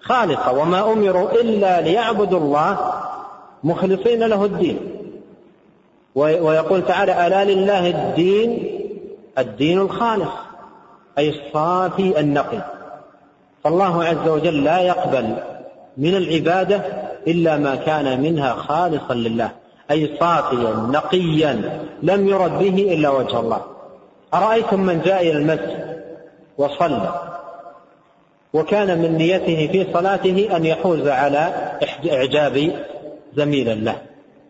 خالصة 0.00 0.52
وما 0.52 0.92
أمروا 0.92 1.30
إلا 1.30 1.80
ليعبدوا 1.80 2.38
الله 2.38 2.92
مخلصين 3.64 4.22
له 4.22 4.44
الدين. 4.44 4.78
ويقول 6.14 6.86
تعالى 6.86 7.26
ألا 7.26 7.44
لله 7.44 7.88
الدين؟ 7.90 8.78
الدين 9.38 9.78
الخالص 9.78 10.30
أي 11.18 11.28
الصافي 11.28 12.20
النقي. 12.20 12.58
فالله 13.64 14.04
عز 14.04 14.28
وجل 14.28 14.64
لا 14.64 14.78
يقبل 14.78 15.36
من 15.96 16.16
العبادة 16.16 16.82
إلا 17.26 17.56
ما 17.56 17.74
كان 17.74 18.20
منها 18.20 18.54
خالصا 18.54 19.14
لله 19.14 19.50
أي 19.90 20.16
صافيا 20.20 20.70
نقيا 20.92 21.80
لم 22.02 22.28
يرد 22.28 22.58
به 22.58 22.94
إلا 22.94 23.08
وجه 23.08 23.40
الله. 23.40 23.60
أرأيتم 24.34 24.80
من 24.80 25.00
جاء 25.00 25.22
إلى 25.22 25.38
المسجد 25.38 26.02
وصلى 26.58 27.14
وكان 28.54 28.98
من 28.98 29.16
نيته 29.16 29.68
في 29.72 29.92
صلاته 29.92 30.56
أن 30.56 30.66
يحوز 30.66 31.08
على 31.08 31.52
إعجاب 32.10 32.72
زميل 33.36 33.84
له 33.84 33.96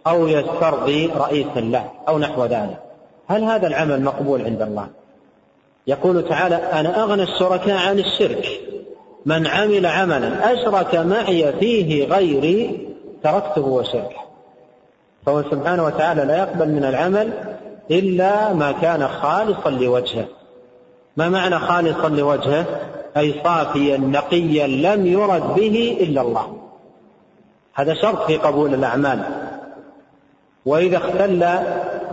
أو 0.06 0.28
يسترضي 0.28 1.06
رئيسا 1.06 1.60
له 1.60 1.90
أو 2.08 2.18
نحو 2.18 2.44
ذلك. 2.44 2.78
هل 3.28 3.44
هذا 3.44 3.66
العمل 3.66 4.02
مقبول 4.02 4.44
عند 4.44 4.62
الله؟ 4.62 4.88
يقول 5.86 6.28
تعالى 6.28 6.54
أنا 6.54 7.02
أغنى 7.02 7.22
الشركاء 7.22 7.88
عن 7.88 7.98
الشرك. 7.98 8.46
من 9.26 9.46
عمل 9.46 9.86
عملا 9.86 10.52
أشرك 10.52 10.94
معي 10.94 11.52
فيه 11.52 12.04
غيري 12.04 12.88
تركته 13.22 13.66
وشركه. 13.66 14.22
فهو 15.26 15.42
سبحانه 15.42 15.84
وتعالى 15.84 16.24
لا 16.24 16.38
يقبل 16.38 16.68
من 16.68 16.84
العمل 16.84 17.32
إلا 17.90 18.52
ما 18.52 18.72
كان 18.72 19.08
خالصا 19.08 19.70
لوجهه. 19.70 20.26
ما 21.16 21.28
معنى 21.28 21.58
خالصا 21.58 22.08
لوجهه؟ 22.08 22.64
أي 23.16 23.34
صافيا 23.44 23.96
نقيا 23.96 24.66
لم 24.66 25.06
يرد 25.06 25.54
به 25.54 25.98
إلا 26.00 26.20
الله. 26.20 26.56
هذا 27.74 27.94
شرط 27.94 28.26
في 28.26 28.36
قبول 28.36 28.74
الأعمال. 28.74 29.22
وإذا 30.66 30.96
اختل 30.96 31.42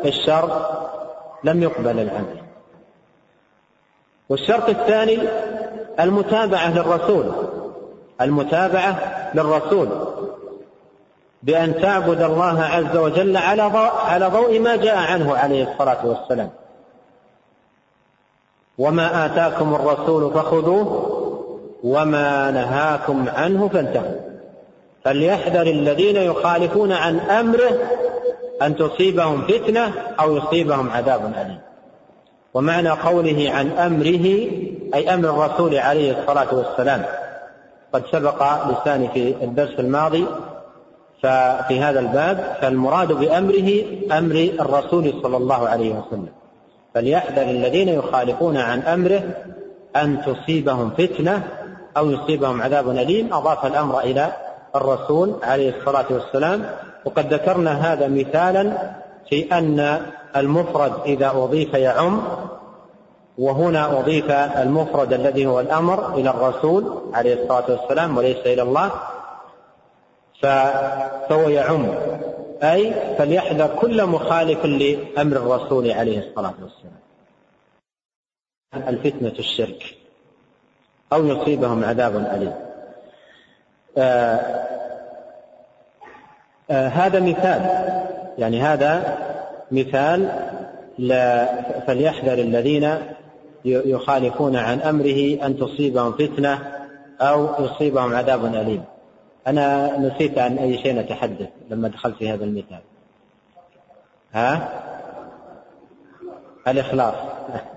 الشرط 0.06 0.52
لم 1.44 1.64
يقبل 1.64 2.00
العمل. 2.00 2.42
والشرط 4.30 4.70
الثاني 4.70 5.20
المتابعة 6.00 6.74
للرسول. 6.74 7.32
المتابعة 8.22 9.30
للرسول. 9.36 9.90
بأن 11.44 11.82
تعبد 11.82 12.22
الله 12.22 12.64
عز 12.64 12.98
وجل 12.98 13.38
على 13.38 13.62
على 14.06 14.28
ضوء 14.28 14.60
ما 14.60 14.76
جاء 14.76 14.98
عنه 14.98 15.38
عليه 15.38 15.72
الصلاة 15.72 16.06
والسلام. 16.06 16.50
وما 18.78 19.26
آتاكم 19.26 19.76
الرسول 19.76 20.34
فخذوه 20.34 21.16
وما 21.84 22.52
نهاكم 22.52 23.30
عنه 23.30 23.68
فانتهوا. 23.68 24.20
فليحذر 25.04 25.62
الذين 25.62 26.16
يخالفون 26.16 26.92
عن 26.92 27.20
أمره 27.20 27.80
أن 28.62 28.76
تصيبهم 28.76 29.42
فتنة 29.42 29.94
أو 30.20 30.38
يصيبهم 30.38 30.90
عذاب 30.90 31.34
أليم. 31.38 31.60
ومعنى 32.54 32.90
قوله 32.90 33.52
عن 33.54 33.72
أمره 33.72 34.26
أي 34.96 35.14
أمر 35.14 35.30
الرسول 35.30 35.76
عليه 35.76 36.20
الصلاة 36.20 36.56
والسلام. 36.56 37.06
قد 37.94 38.04
سبق 38.12 38.44
لساني 38.66 39.08
في 39.08 39.36
الدرس 39.44 39.80
الماضي 39.80 40.26
ففي 41.22 41.80
هذا 41.80 42.00
الباب 42.00 42.58
فالمراد 42.62 43.14
بأمره 43.14 43.84
أمر 44.12 44.50
الرسول 44.60 45.14
صلى 45.24 45.38
الله 45.38 45.68
عليه 45.68 45.90
وسلم. 45.90 46.30
فليحذر 46.94 47.42
الذين 47.42 47.90
يخالفون 47.90 48.58
عن 48.58 48.80
أمره 48.80 49.22
أن 49.96 50.22
تصيبهم 50.26 50.90
فتنة 50.98 51.44
أو 51.98 52.12
يصيبهم 52.12 52.62
عذاب 52.62 52.90
أليم. 52.90 53.34
أضاف 53.34 53.66
الأمر 53.66 54.00
إلى 54.00 54.34
الرسول 54.76 55.36
عليه 55.44 55.78
الصلاة 55.78 56.06
والسلام. 56.10 56.66
وقد 57.06 57.34
ذكرنا 57.34 57.94
هذا 57.94 58.08
مثالا 58.08 58.92
في 59.30 59.52
أن 59.58 60.02
المفرد 60.36 60.92
إذا 61.06 61.30
أضيف 61.30 61.74
يعم 61.74 62.22
وهنا 63.38 64.00
أضيف 64.00 64.32
المفرد 64.32 65.14
الذي 65.14 65.46
هو 65.46 65.60
الأمر 65.60 66.14
إلى 66.14 66.30
الرسول 66.30 67.02
عليه 67.14 67.44
الصلاة 67.44 67.64
والسلام 67.70 68.18
وليس 68.18 68.38
إلى 68.46 68.62
الله. 68.62 68.92
فهو 70.42 71.50
يعم. 71.50 71.86
أي 72.64 72.94
فليحذر 73.18 73.76
كل 73.82 74.06
مخالف 74.06 74.66
لأمر 74.66 75.38
الرسول 75.38 75.92
عليه 75.92 76.20
الصلاة 76.20 76.54
والسلام. 76.62 77.00
الفتنة 78.88 79.34
الشرك. 79.40 79.84
أو 81.14 81.26
يصيبهم 81.26 81.84
عذاب 81.84 82.16
أليم. 82.16 82.54
آه 83.98 84.66
آه 86.72 86.88
هذا 86.88 87.20
مثال. 87.20 87.62
يعني 88.38 88.62
هذا 88.62 89.18
مثال 89.72 90.30
فليحذر 91.88 92.34
الذين 92.34 92.98
يخالفون 93.66 94.56
عن 94.56 94.82
أمره 94.82 95.46
أن 95.46 95.58
تصيبهم 95.58 96.12
فتنة 96.12 96.72
أو 97.22 97.66
يصيبهم 97.66 98.16
عذاب 98.16 98.46
أليم. 98.46 98.84
أنا 99.48 99.98
نسيت 99.98 100.38
عن 100.38 100.58
أي 100.58 100.78
شيء 100.78 100.96
نتحدث 100.96 101.50
لما 101.70 101.88
دخلت 101.88 102.16
في 102.16 102.30
هذا 102.30 102.44
المثال. 102.44 102.80
ها؟ 104.34 104.70
الإخلاص. 106.68 107.16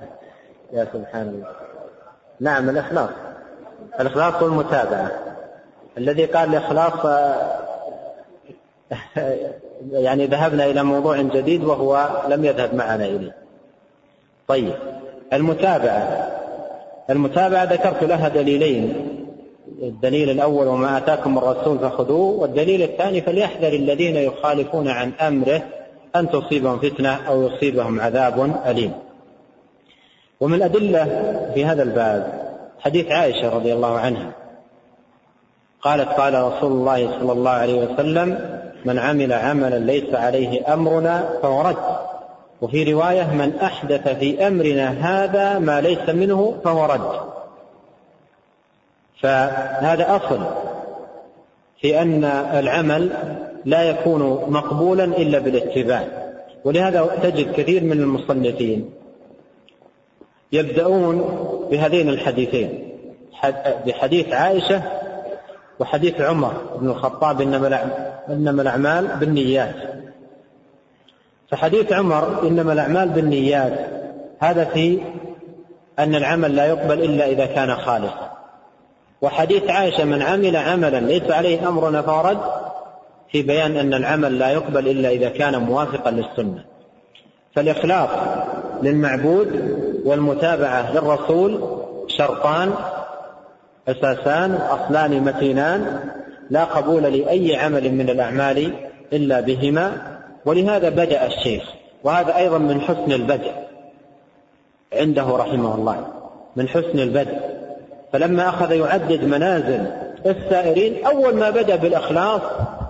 يا 0.73 0.87
سبحان 0.93 1.29
الله. 1.29 1.49
نعم 2.41 2.71
الإخلاص. 2.71 3.11
الإخلاص 4.01 4.43
والمتابعة 4.43 5.11
الذي 5.99 6.25
قال 6.25 6.49
الإخلاص 6.49 6.93
يعني 9.93 10.27
ذهبنا 10.27 10.65
إلى 10.65 10.83
موضوع 10.83 11.23
جديد 11.23 11.65
وهو 11.65 12.09
لم 12.29 12.45
يذهب 12.45 12.75
معنا 12.75 13.05
إليه. 13.05 13.35
طيب 14.49 14.75
المتابعة. 15.33 16.29
المتابعة 17.11 17.65
ذكرت 17.65 18.05
لها 18.05 18.29
دليلين. 18.29 19.02
الدليل 19.83 20.31
الأول 20.31 20.67
وما 20.67 20.99
آتاكم 20.99 21.39
الرسول 21.39 21.79
فخذوه 21.79 22.41
والدليل 22.41 22.83
الثاني 22.83 23.21
فليحذر 23.21 23.73
الذين 23.73 24.17
يخالفون 24.17 24.89
عن 24.89 25.13
أمره 25.13 25.63
أن 26.17 26.31
تصيبهم 26.31 26.79
فتنة 26.79 27.29
أو 27.29 27.43
يصيبهم 27.43 28.01
عذاب 28.01 28.61
أليم. 28.67 28.93
ومن 30.41 30.55
الأدلة 30.55 31.05
في 31.55 31.65
هذا 31.65 31.83
الباب 31.83 32.53
حديث 32.81 33.11
عائشة 33.11 33.55
رضي 33.55 33.73
الله 33.73 33.99
عنها. 33.99 34.33
قالت 35.83 36.09
قال 36.09 36.35
رسول 36.35 36.73
الله 36.73 37.19
صلى 37.21 37.33
الله 37.33 37.51
عليه 37.51 37.75
وسلم 37.75 38.59
من 38.85 38.99
عمل 38.99 39.33
عملا 39.33 39.79
ليس 39.79 40.15
عليه 40.15 40.75
أمرنا 40.75 41.29
فهو 41.43 41.63
رد. 41.63 41.97
وفي 42.61 42.93
رواية 42.93 43.35
من 43.35 43.59
أحدث 43.63 44.09
في 44.09 44.47
أمرنا 44.47 44.89
هذا 44.91 45.59
ما 45.59 45.81
ليس 45.81 46.09
منه 46.09 46.55
فهو 46.65 46.85
رد. 46.85 47.42
فهذا 49.23 50.17
أصل 50.17 50.41
في 51.81 52.03
أن 52.03 52.25
العمل 52.25 53.11
لا 53.65 53.83
يكون 53.83 54.23
مقبولا 54.49 55.05
إلا 55.05 55.39
بالاتباع. 55.39 56.05
ولهذا 56.65 57.19
تجد 57.23 57.53
كثير 57.53 57.85
من 57.85 58.01
المصنفين 58.01 58.91
يبدأون 60.53 61.19
بهذين 61.71 62.09
الحديثين 62.09 62.89
بحديث 63.87 64.33
عائشة 64.33 64.83
وحديث 65.79 66.21
عمر 66.21 66.53
بن 66.81 66.89
الخطاب 66.89 67.41
إنما 68.29 68.63
الأعمال 68.63 69.07
بالنيات. 69.21 69.75
فحديث 71.51 71.93
عمر 71.93 72.49
إنما 72.49 72.73
الأعمال 72.73 73.09
بالنيات 73.09 73.91
هذا 74.41 74.65
في 74.65 75.01
أن 75.99 76.15
العمل 76.15 76.57
لا 76.57 76.67
يقبل 76.67 77.05
إلا 77.05 77.27
إذا 77.27 77.47
كان 77.47 77.75
خالصا. 77.75 78.42
وحديث 79.23 79.71
عائشة 79.71 80.05
من 80.05 80.23
عمل 80.23 80.57
عملا 80.57 81.01
ليس 81.01 81.31
عليه 81.31 81.69
أمرنا 81.69 82.03
فرد 82.03 82.39
في 83.33 83.43
بيان 83.43 83.77
أن 83.77 83.95
العمل 83.95 84.39
لا 84.39 84.51
يقبل 84.51 84.89
إلا 84.89 85.11
إذا 85.11 85.29
كان 85.29 85.59
موافقا 85.59 86.11
للسنة. 86.11 86.65
فالإخلاص 87.55 88.11
للمعبود 88.83 89.49
والمتابعة 90.05 90.93
للرسول 90.93 91.61
شرطان 92.07 92.75
أساسان 93.89 94.55
أصلان 94.55 95.21
متينان 95.21 96.01
لا 96.51 96.65
قبول 96.65 97.03
لأي 97.03 97.57
عمل 97.57 97.95
من 97.95 98.11
الأعمال 98.11 98.73
إلا 99.13 99.41
بهما. 99.41 99.93
ولهذا 100.45 100.89
بدأ 100.89 101.27
الشيخ 101.27 101.63
وهذا 102.05 102.37
أيضا 102.37 102.59
من 102.59 102.81
حسن 102.81 103.13
البدء 103.13 103.53
عنده 104.93 105.23
رحمه 105.23 105.75
الله 105.75 106.07
من 106.57 106.69
حسن 106.69 106.99
البدء. 106.99 107.62
فلما 108.13 108.49
أخذ 108.49 108.73
يعدد 108.73 109.25
منازل 109.25 109.87
السائرين 110.27 111.07
أول 111.07 111.37
ما 111.37 111.51
بدأ 111.51 111.77
بالإخلاص 111.77 112.41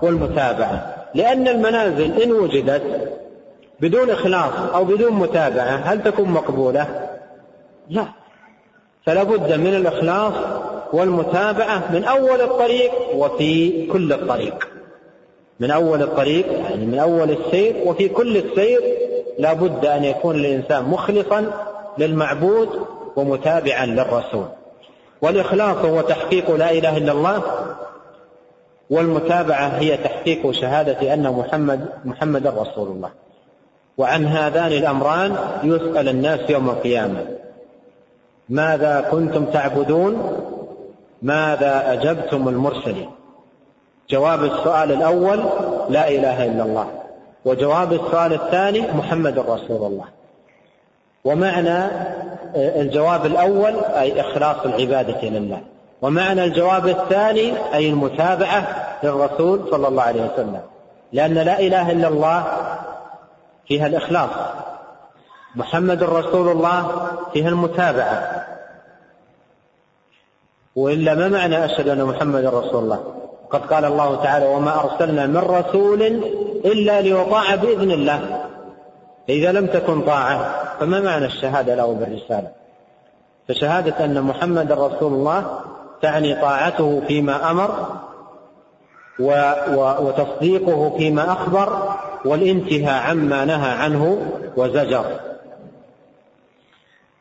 والمتابعة. 0.02 0.94
لأن 1.14 1.48
المنازل 1.48 2.22
إن 2.22 2.32
وجدت 2.32 2.82
بدون 3.80 4.10
إخلاص 4.10 4.52
أو 4.74 4.84
بدون 4.84 5.12
متابعة 5.12 5.76
هل 5.76 6.02
تكون 6.02 6.28
مقبولة؟ 6.28 7.08
لا. 7.90 8.04
فلا 9.06 9.22
بد 9.22 9.52
من 9.52 9.74
الإخلاص 9.74 10.32
والمتابعة 10.92 11.92
من 11.92 12.04
أول 12.04 12.40
الطريق 12.40 12.92
وفي 13.14 13.86
كل 13.86 14.12
الطريق. 14.12 14.68
من 15.60 15.70
أول 15.70 16.02
الطريق 16.02 16.46
يعني 16.52 16.86
من 16.86 16.98
أول 16.98 17.30
السير 17.30 17.76
وفي 17.84 18.08
كل 18.08 18.36
السير 18.36 18.80
لا 19.38 19.52
بد 19.52 19.86
أن 19.86 20.04
يكون 20.04 20.36
الإنسان 20.36 20.84
مخلصا 20.84 21.46
للمعبود 21.98 22.68
ومتابعا 23.16 23.86
للرسول. 23.86 24.46
والإخلاص 25.22 25.76
هو 25.76 26.00
تحقيق 26.00 26.50
لا 26.50 26.70
إله 26.70 26.96
إلا 26.96 27.12
الله 27.12 27.42
والمتابعة 28.90 29.66
هي 29.66 29.96
تحقيق 29.96 30.50
شهادة 30.50 31.14
أن 31.14 31.32
محمد 31.32 31.88
محمد 32.04 32.46
رسول 32.46 32.88
الله. 32.88 33.10
وعن 33.98 34.26
هذان 34.26 34.72
الأمران 34.72 35.36
يسأل 35.62 36.08
الناس 36.08 36.50
يوم 36.50 36.70
القيامة 36.70 37.26
ماذا 38.48 39.08
كنتم 39.10 39.44
تعبدون؟ 39.44 40.38
ماذا 41.22 41.92
أجبتم 41.92 42.48
المرسلين؟ 42.48 43.10
جواب 44.10 44.44
السؤال 44.44 44.92
الأول 44.92 45.38
لا 45.88 46.08
إله 46.08 46.46
إلا 46.46 46.62
الله 46.62 46.86
وجواب 47.44 47.92
السؤال 47.92 48.32
الثاني 48.32 48.80
محمد 48.80 49.38
رسول 49.38 49.86
الله. 49.86 50.04
ومعنى 51.24 51.78
الجواب 52.54 53.26
الأول 53.26 53.74
أي 53.78 54.20
إخلاص 54.20 54.56
العبادة 54.64 55.28
لله. 55.28 55.60
ومعنى 56.02 56.44
الجواب 56.44 56.88
الثاني 56.88 57.52
أي 57.74 57.88
المتابعة 57.88 58.88
للرسول 59.02 59.68
صلى 59.70 59.88
الله 59.88 60.02
عليه 60.02 60.32
وسلم. 60.32 60.60
لأن 61.12 61.34
لا 61.34 61.60
إله 61.60 61.92
إلا 61.92 62.08
الله 62.08 62.44
فيها 63.68 63.86
الإخلاص. 63.86 64.30
محمد 65.56 66.02
رسول 66.02 66.48
الله 66.48 67.08
فيها 67.32 67.48
المتابعة. 67.48 68.46
وإلا 70.76 71.14
ما 71.14 71.28
معنى 71.28 71.64
أشهد 71.64 71.88
أن 71.88 72.04
محمد 72.04 72.44
رسول 72.44 72.84
الله؟ 72.84 73.14
قد 73.50 73.60
قال 73.60 73.84
الله 73.84 74.22
تعالى 74.22 74.46
وما 74.46 74.80
أرسلنا 74.80 75.26
من 75.26 75.36
رسول 75.36 76.02
إلا 76.64 77.00
ليطاع 77.00 77.54
بإذن 77.54 77.90
الله. 77.90 78.41
إذا 79.28 79.52
لم 79.52 79.66
تكن 79.66 80.00
طاعة 80.00 80.54
فما 80.80 81.00
معنى 81.00 81.26
الشهادة 81.26 81.74
له 81.74 81.92
بالرسالة؟ 81.92 82.50
فشهادة 83.48 84.04
أن 84.04 84.22
محمد 84.22 84.72
رسول 84.72 85.12
الله 85.12 85.60
تعني 86.02 86.34
طاعته 86.34 87.02
فيما 87.08 87.50
أمر 87.50 87.86
وتصديقه 90.00 90.96
فيما 90.98 91.32
أخبر 91.32 91.96
والانتهاء 92.24 93.10
عما 93.10 93.44
نهى 93.44 93.70
عنه 93.70 94.32
وزجر. 94.56 95.04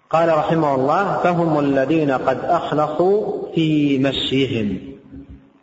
قال 0.09 0.37
رحمه 0.37 0.75
الله 0.75 1.17
فهم 1.23 1.59
الذين 1.59 2.11
قد 2.11 2.39
أخلصوا 2.43 3.41
في 3.55 3.97
مشيهم 3.97 4.79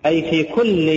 أي 0.06 0.30
في 0.30 0.44
كل 0.44 0.88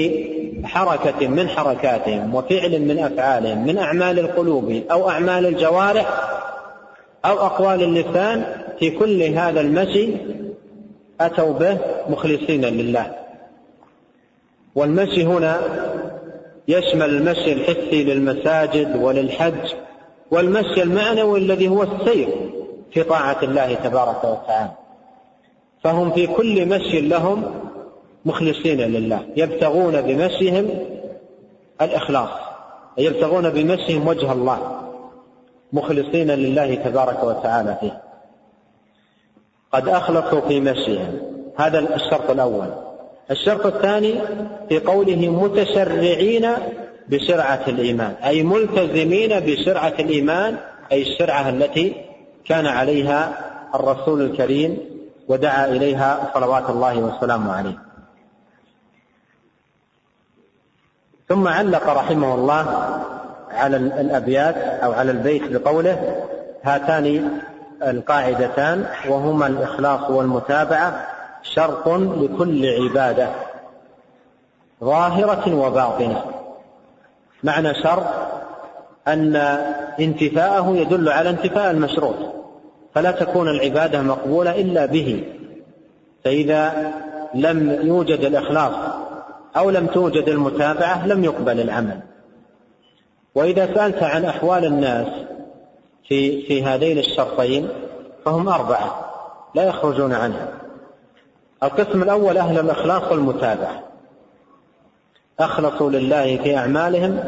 حركة 0.66 1.28
من 1.28 1.50
حركاتهم 1.50 2.36
وفعل 2.36 2.82
من 2.82 3.00
أفعالهم 3.00 3.66
من 3.68 3.78
أعمال 3.78 4.20
القلوب 4.20 4.84
أو 4.92 5.10
أعمال 5.10 5.46
الجوارح 5.46 6.32
أو 7.26 7.40
أقوال 7.40 7.84
اللسان 7.84 8.46
في 8.80 8.90
كل 8.90 9.24
هذا 9.24 9.62
المشي 9.62 10.10
أتوا 11.22 11.54
به 11.54 11.78
مخلصين 12.10 12.66
لله. 12.66 13.16
والمشي 14.76 15.26
هنا 15.26 15.62
يشمل 16.68 17.10
المشي 17.10 17.54
الحسي 17.54 18.04
للمساجد 18.04 18.96
وللحج 18.96 19.74
والمشي 20.32 20.84
المعنوي 20.84 21.40
الذي 21.40 21.68
هو 21.68 21.84
السير 21.84 22.28
في 22.94 23.04
طاعة 23.04 23.38
الله 23.44 23.74
تبارك 23.74 24.24
وتعالى. 24.24 24.72
فهم 25.84 26.12
في 26.12 26.28
كل 26.28 26.66
مشي 26.66 27.02
لهم 27.02 27.44
مخلصين 28.26 28.82
لله 28.82 29.26
يبتغون 29.36 30.02
بمشيهم 30.02 30.70
الإخلاص 31.82 32.30
يبتغون 32.98 33.50
بمشيهم 33.50 34.08
وجه 34.08 34.32
الله 34.32 34.82
مخلصين 35.74 36.32
لله 36.32 36.76
تبارك 36.76 37.24
وتعالى 37.24 37.78
فيه. 37.80 38.02
قد 39.72 39.88
أخلصوا 39.88 40.42
في 40.42 40.60
مشيهم 40.60 41.20
هذا 41.58 41.80
الشرط 41.96 42.30
الأول. 42.30 42.68
الشرط 43.32 43.66
الثاني 43.66 44.22
في 44.70 44.80
قوله 44.80 45.30
متشرعين 45.30 46.48
بشرعة 47.10 47.62
الإيمان 47.68 48.14
أي 48.26 48.44
ملتزمين 48.44 49.40
بشرعة 49.40 49.94
الإيمان 50.00 50.58
أي 50.92 51.02
الشرعة 51.02 51.50
التي 51.50 51.96
كان 52.46 52.66
عليها 52.66 53.34
الرسول 53.76 54.22
الكريم 54.22 54.78
ودعا 55.28 55.66
إليها 55.66 56.32
صلوات 56.34 56.70
الله 56.70 56.98
وسلامه 56.98 57.54
عليه. 57.54 57.91
ثم 61.32 61.48
علق 61.48 61.90
رحمه 61.90 62.36
الله 62.36 62.66
على 63.52 63.78
الأبيات 63.78 64.56
أو 64.58 64.92
على 64.92 65.12
البيت 65.12 65.52
بقوله 65.52 66.16
هاتان 66.64 67.40
القاعدتان 67.84 68.86
وهما 69.10 69.48
الإخلاص 69.48 70.10
والمتابعة 70.10 71.08
شرط 71.44 71.88
لكل 71.88 72.66
عبادة 72.66 73.28
ظاهرة 74.84 75.56
وباطنة. 75.56 76.24
معنى 77.44 77.74
شرط 77.74 78.06
أن 79.08 79.36
انتفاءه 80.00 80.76
يدل 80.76 81.10
على 81.10 81.30
انتفاء 81.30 81.72
المشروط 81.72 82.16
فلا 82.96 83.12
تكون 83.12 83.48
العبادة 83.48 84.02
مقبولة 84.02 84.62
إلا 84.62 84.86
به 84.86 85.24
فإذا 86.26 86.92
لم 87.34 87.80
يوجد 87.84 88.20
الإخلاص 88.20 88.74
أو 89.58 89.70
لم 89.70 89.88
توجد 89.88 90.30
المتابعة 90.30 91.08
لم 91.08 91.24
يقبل 91.24 91.60
العمل. 91.60 92.00
وإذا 93.36 93.74
سألت 93.74 94.04
عن 94.04 94.26
أحوال 94.26 94.66
الناس 94.66 95.08
في 96.08 96.42
في 96.42 96.64
هذين 96.64 96.98
الشرطين 96.98 97.70
فهم 98.26 98.50
أربعة 98.50 99.12
لا 99.56 99.64
يخرجون 99.64 100.14
عنها. 100.14 100.48
القسم 101.64 102.04
الأول 102.04 102.38
أهل 102.38 102.60
الإخلاص 102.60 103.12
والمتابعة. 103.12 103.84
أخلصوا 105.40 105.90
لله 105.90 106.38
في 106.38 106.58
أعمالهم 106.58 107.24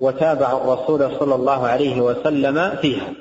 وتابعوا 0.00 0.74
الرسول 0.74 1.18
صلى 1.18 1.34
الله 1.34 1.66
عليه 1.66 2.00
وسلم 2.00 2.76
فيها. 2.76 3.12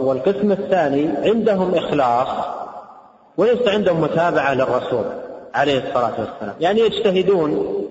والقسم 0.00 0.52
الثاني 0.52 1.08
عندهم 1.16 1.74
إخلاص 1.74 2.28
وليس 3.36 3.68
عندهم 3.68 4.00
متابعة 4.00 4.54
للرسول. 4.54 5.25
عليه 5.56 5.78
الصلاة 5.78 6.12
والسلام. 6.18 6.54
يعني 6.60 6.80
يجتهدون 6.80 7.82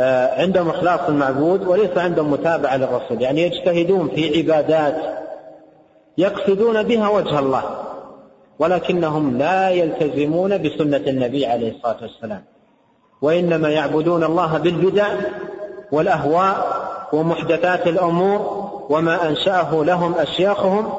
آه، 0.00 0.40
عندهم 0.40 0.68
إخلاص 0.68 1.00
المعبود 1.08 1.66
وليس 1.66 1.98
عندهم 1.98 2.30
متابعة 2.30 2.76
للرسول. 2.76 3.22
يعني 3.22 3.42
يجتهدون 3.42 4.08
في 4.08 4.38
عبادات 4.38 4.96
يقصدون 6.18 6.82
بها 6.82 7.08
وجه 7.08 7.38
الله 7.38 7.62
ولكنهم 8.58 9.38
لا 9.38 9.70
يلتزمون 9.70 10.58
بسنة 10.58 10.96
النبي 10.96 11.46
عليه 11.46 11.72
الصلاة 11.76 11.96
والسلام. 12.02 12.44
وإنما 13.22 13.68
يعبدون 13.68 14.24
الله 14.24 14.58
بالبدع 14.58 15.08
والأهواء 15.92 16.80
ومحدثات 17.12 17.86
الأمور 17.86 18.70
وما 18.90 19.28
أنشأه 19.28 19.84
لهم 19.84 20.14
أشياخهم. 20.14 20.92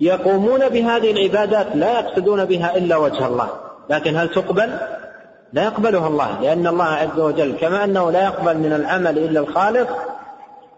يقومون 0.00 0.68
بهذه 0.68 1.10
العبادات 1.10 1.66
لا 1.74 2.00
يقصدون 2.00 2.44
بها 2.44 2.76
إلا 2.76 2.96
وجه 2.96 3.26
الله. 3.26 3.61
لكن 3.90 4.16
هل 4.16 4.28
تقبل؟ 4.28 4.70
لا 5.52 5.64
يقبلها 5.64 6.08
الله 6.08 6.40
لأن 6.40 6.66
الله 6.66 6.84
عز 6.84 7.20
وجل 7.20 7.56
كما 7.60 7.84
أنه 7.84 8.10
لا 8.10 8.22
يقبل 8.22 8.56
من 8.56 8.72
العمل 8.72 9.18
إلا 9.18 9.40
الخالص 9.40 9.88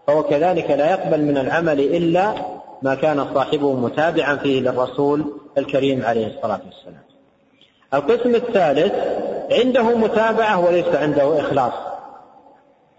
فهو 0.07 0.23
كذلك 0.23 0.71
لا 0.71 0.91
يقبل 0.91 1.21
من 1.21 1.37
العمل 1.37 1.79
إلا 1.79 2.33
ما 2.81 2.95
كان 2.95 3.25
صاحبه 3.33 3.73
متابعا 3.73 4.35
فيه 4.35 4.61
للرسول 4.61 5.25
الكريم 5.57 6.05
عليه 6.05 6.27
الصلاة 6.27 6.59
والسلام. 6.65 7.03
القسم 7.93 8.35
الثالث 8.35 8.93
عنده 9.51 9.83
متابعة 9.83 10.65
وليس 10.65 10.95
عنده 10.95 11.39
إخلاص. 11.39 11.73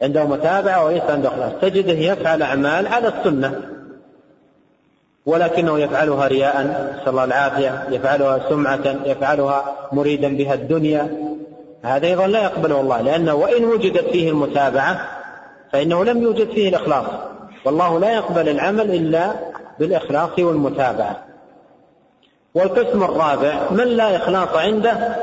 عنده 0.03 0.25
متابعة 0.25 0.85
وليس 0.85 1.03
عنده 1.03 1.29
إخلاص. 1.29 1.53
تجده 1.61 1.93
يفعل 1.93 2.43
أعمال 2.43 2.87
على 2.87 3.09
السنة. 3.09 3.76
ولكنه 5.27 5.79
يفعلها 5.79 6.27
رياء 6.27 6.63
نسأل 6.63 7.09
الله 7.09 7.25
العافية 7.25 7.87
يفعلها 7.91 8.49
سمعة 8.49 8.97
يفعلها 9.05 9.65
مريدا 9.93 10.37
بها 10.37 10.55
الدنيا. 10.55 11.17
هذا 11.83 12.07
أيضا 12.07 12.27
لا 12.27 12.43
يقبله 12.43 12.81
الله 12.81 13.01
لأنه 13.01 13.35
وإن 13.35 13.65
وجدت 13.65 14.05
فيه 14.05 14.31
المتابعة 14.31 15.01
فإنه 15.73 16.05
لم 16.05 16.23
يوجد 16.23 16.51
فيه 16.51 16.69
الإخلاص. 16.69 17.07
والله 17.65 18.01
لا 18.01 18.15
يقبل 18.15 18.49
العمل 18.49 18.95
إلا 18.95 19.31
بالإخلاص 19.79 20.39
والمتابعة. 20.39 21.17
والقسم 22.55 23.03
الرابع 23.03 23.55
من 23.71 23.85
لا 23.85 24.17
إخلاص 24.17 24.49
عنده 24.57 25.17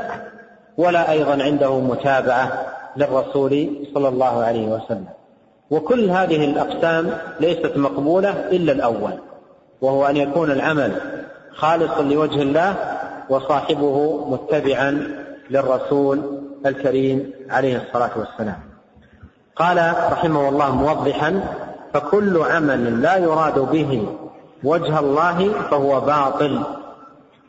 ولا 0.76 1.10
أيضا 1.10 1.42
عنده 1.42 1.78
متابعة 1.78 2.66
للرسول 2.96 3.68
صلى 3.94 4.08
الله 4.08 4.42
عليه 4.42 4.66
وسلم. 4.66 5.06
وكل 5.70 6.10
هذه 6.10 6.44
الأقسام 6.44 7.10
ليست 7.40 7.72
مقبولة 7.76 8.30
إلا 8.30 8.72
الأول. 8.72 9.12
وهو 9.80 10.06
أن 10.06 10.16
يكون 10.16 10.50
العمل 10.50 10.92
خالصا 11.54 12.02
لوجه 12.02 12.42
الله 12.42 12.74
وصاحبه 13.28 14.26
متبعا 14.28 15.08
للرسول 15.50 16.40
الكريم 16.66 17.32
عليه 17.50 17.82
الصلاة 17.82 18.10
والسلام. 18.16 18.58
قال 19.56 19.94
رحمه 20.12 20.48
الله 20.48 20.74
موضحا 20.74 21.40
فكل 21.94 22.42
عمل 22.42 23.02
لا 23.02 23.16
يراد 23.16 23.58
به 23.58 24.06
وجه 24.64 24.98
الله 25.00 25.52
فهو 25.70 26.00
باطل 26.00 26.60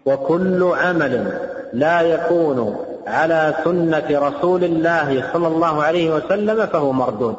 وكل 0.06 0.64
عمل 0.64 1.40
لا 1.74 2.02
يكون 2.02 2.78
على 3.08 3.54
سنة 3.64 4.08
رسول 4.12 4.64
الله 4.64 5.30
صلى 5.34 5.48
الله 5.48 5.84
عليه 5.84 6.16
وسلم 6.16 6.66
فهو 6.66 6.92
مردود. 6.92 7.36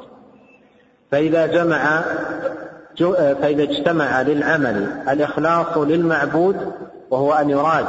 فإذا 1.11 1.47
جمع 1.47 2.03
فإذا 3.03 3.62
اجتمع 3.62 4.22
للعمل 4.22 5.03
الإخلاص 5.09 5.76
للمعبود 5.76 6.57
وهو 7.11 7.32
أن 7.32 7.51
يراد 7.51 7.86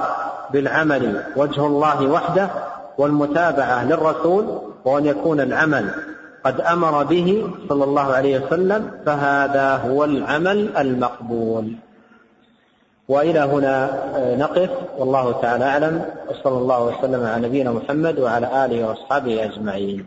بالعمل 0.52 1.24
وجه 1.36 1.68
الله 1.68 2.08
وحده 2.08 2.50
والمتابعة 2.98 3.86
للرسول 3.86 4.62
وأن 4.86 5.06
يكون 5.06 5.40
العمل 5.40 5.90
قد 6.44 6.62
أمر 6.62 7.04
به 7.04 7.50
صلى 7.70 7.84
الله 7.84 8.14
عليه 8.14 8.40
وسلم 8.40 8.92
فهذا 9.06 9.76
هو 9.76 10.04
العمل 10.04 10.78
المقبول. 10.78 11.76
وإلى 13.10 13.40
هنا 13.40 13.90
نقف. 14.40 14.70
والله 14.98 15.42
تعالى 15.42 15.66
أعلم. 15.66 16.06
وصلى 16.30 16.58
الله 16.58 16.84
وسلم 16.84 17.26
على 17.26 17.48
نبينا 17.48 17.72
محمد 17.72 18.20
وعلى 18.20 18.66
آله 18.66 18.88
وأصحابه 18.88 19.44
أجمعين. 19.44 20.06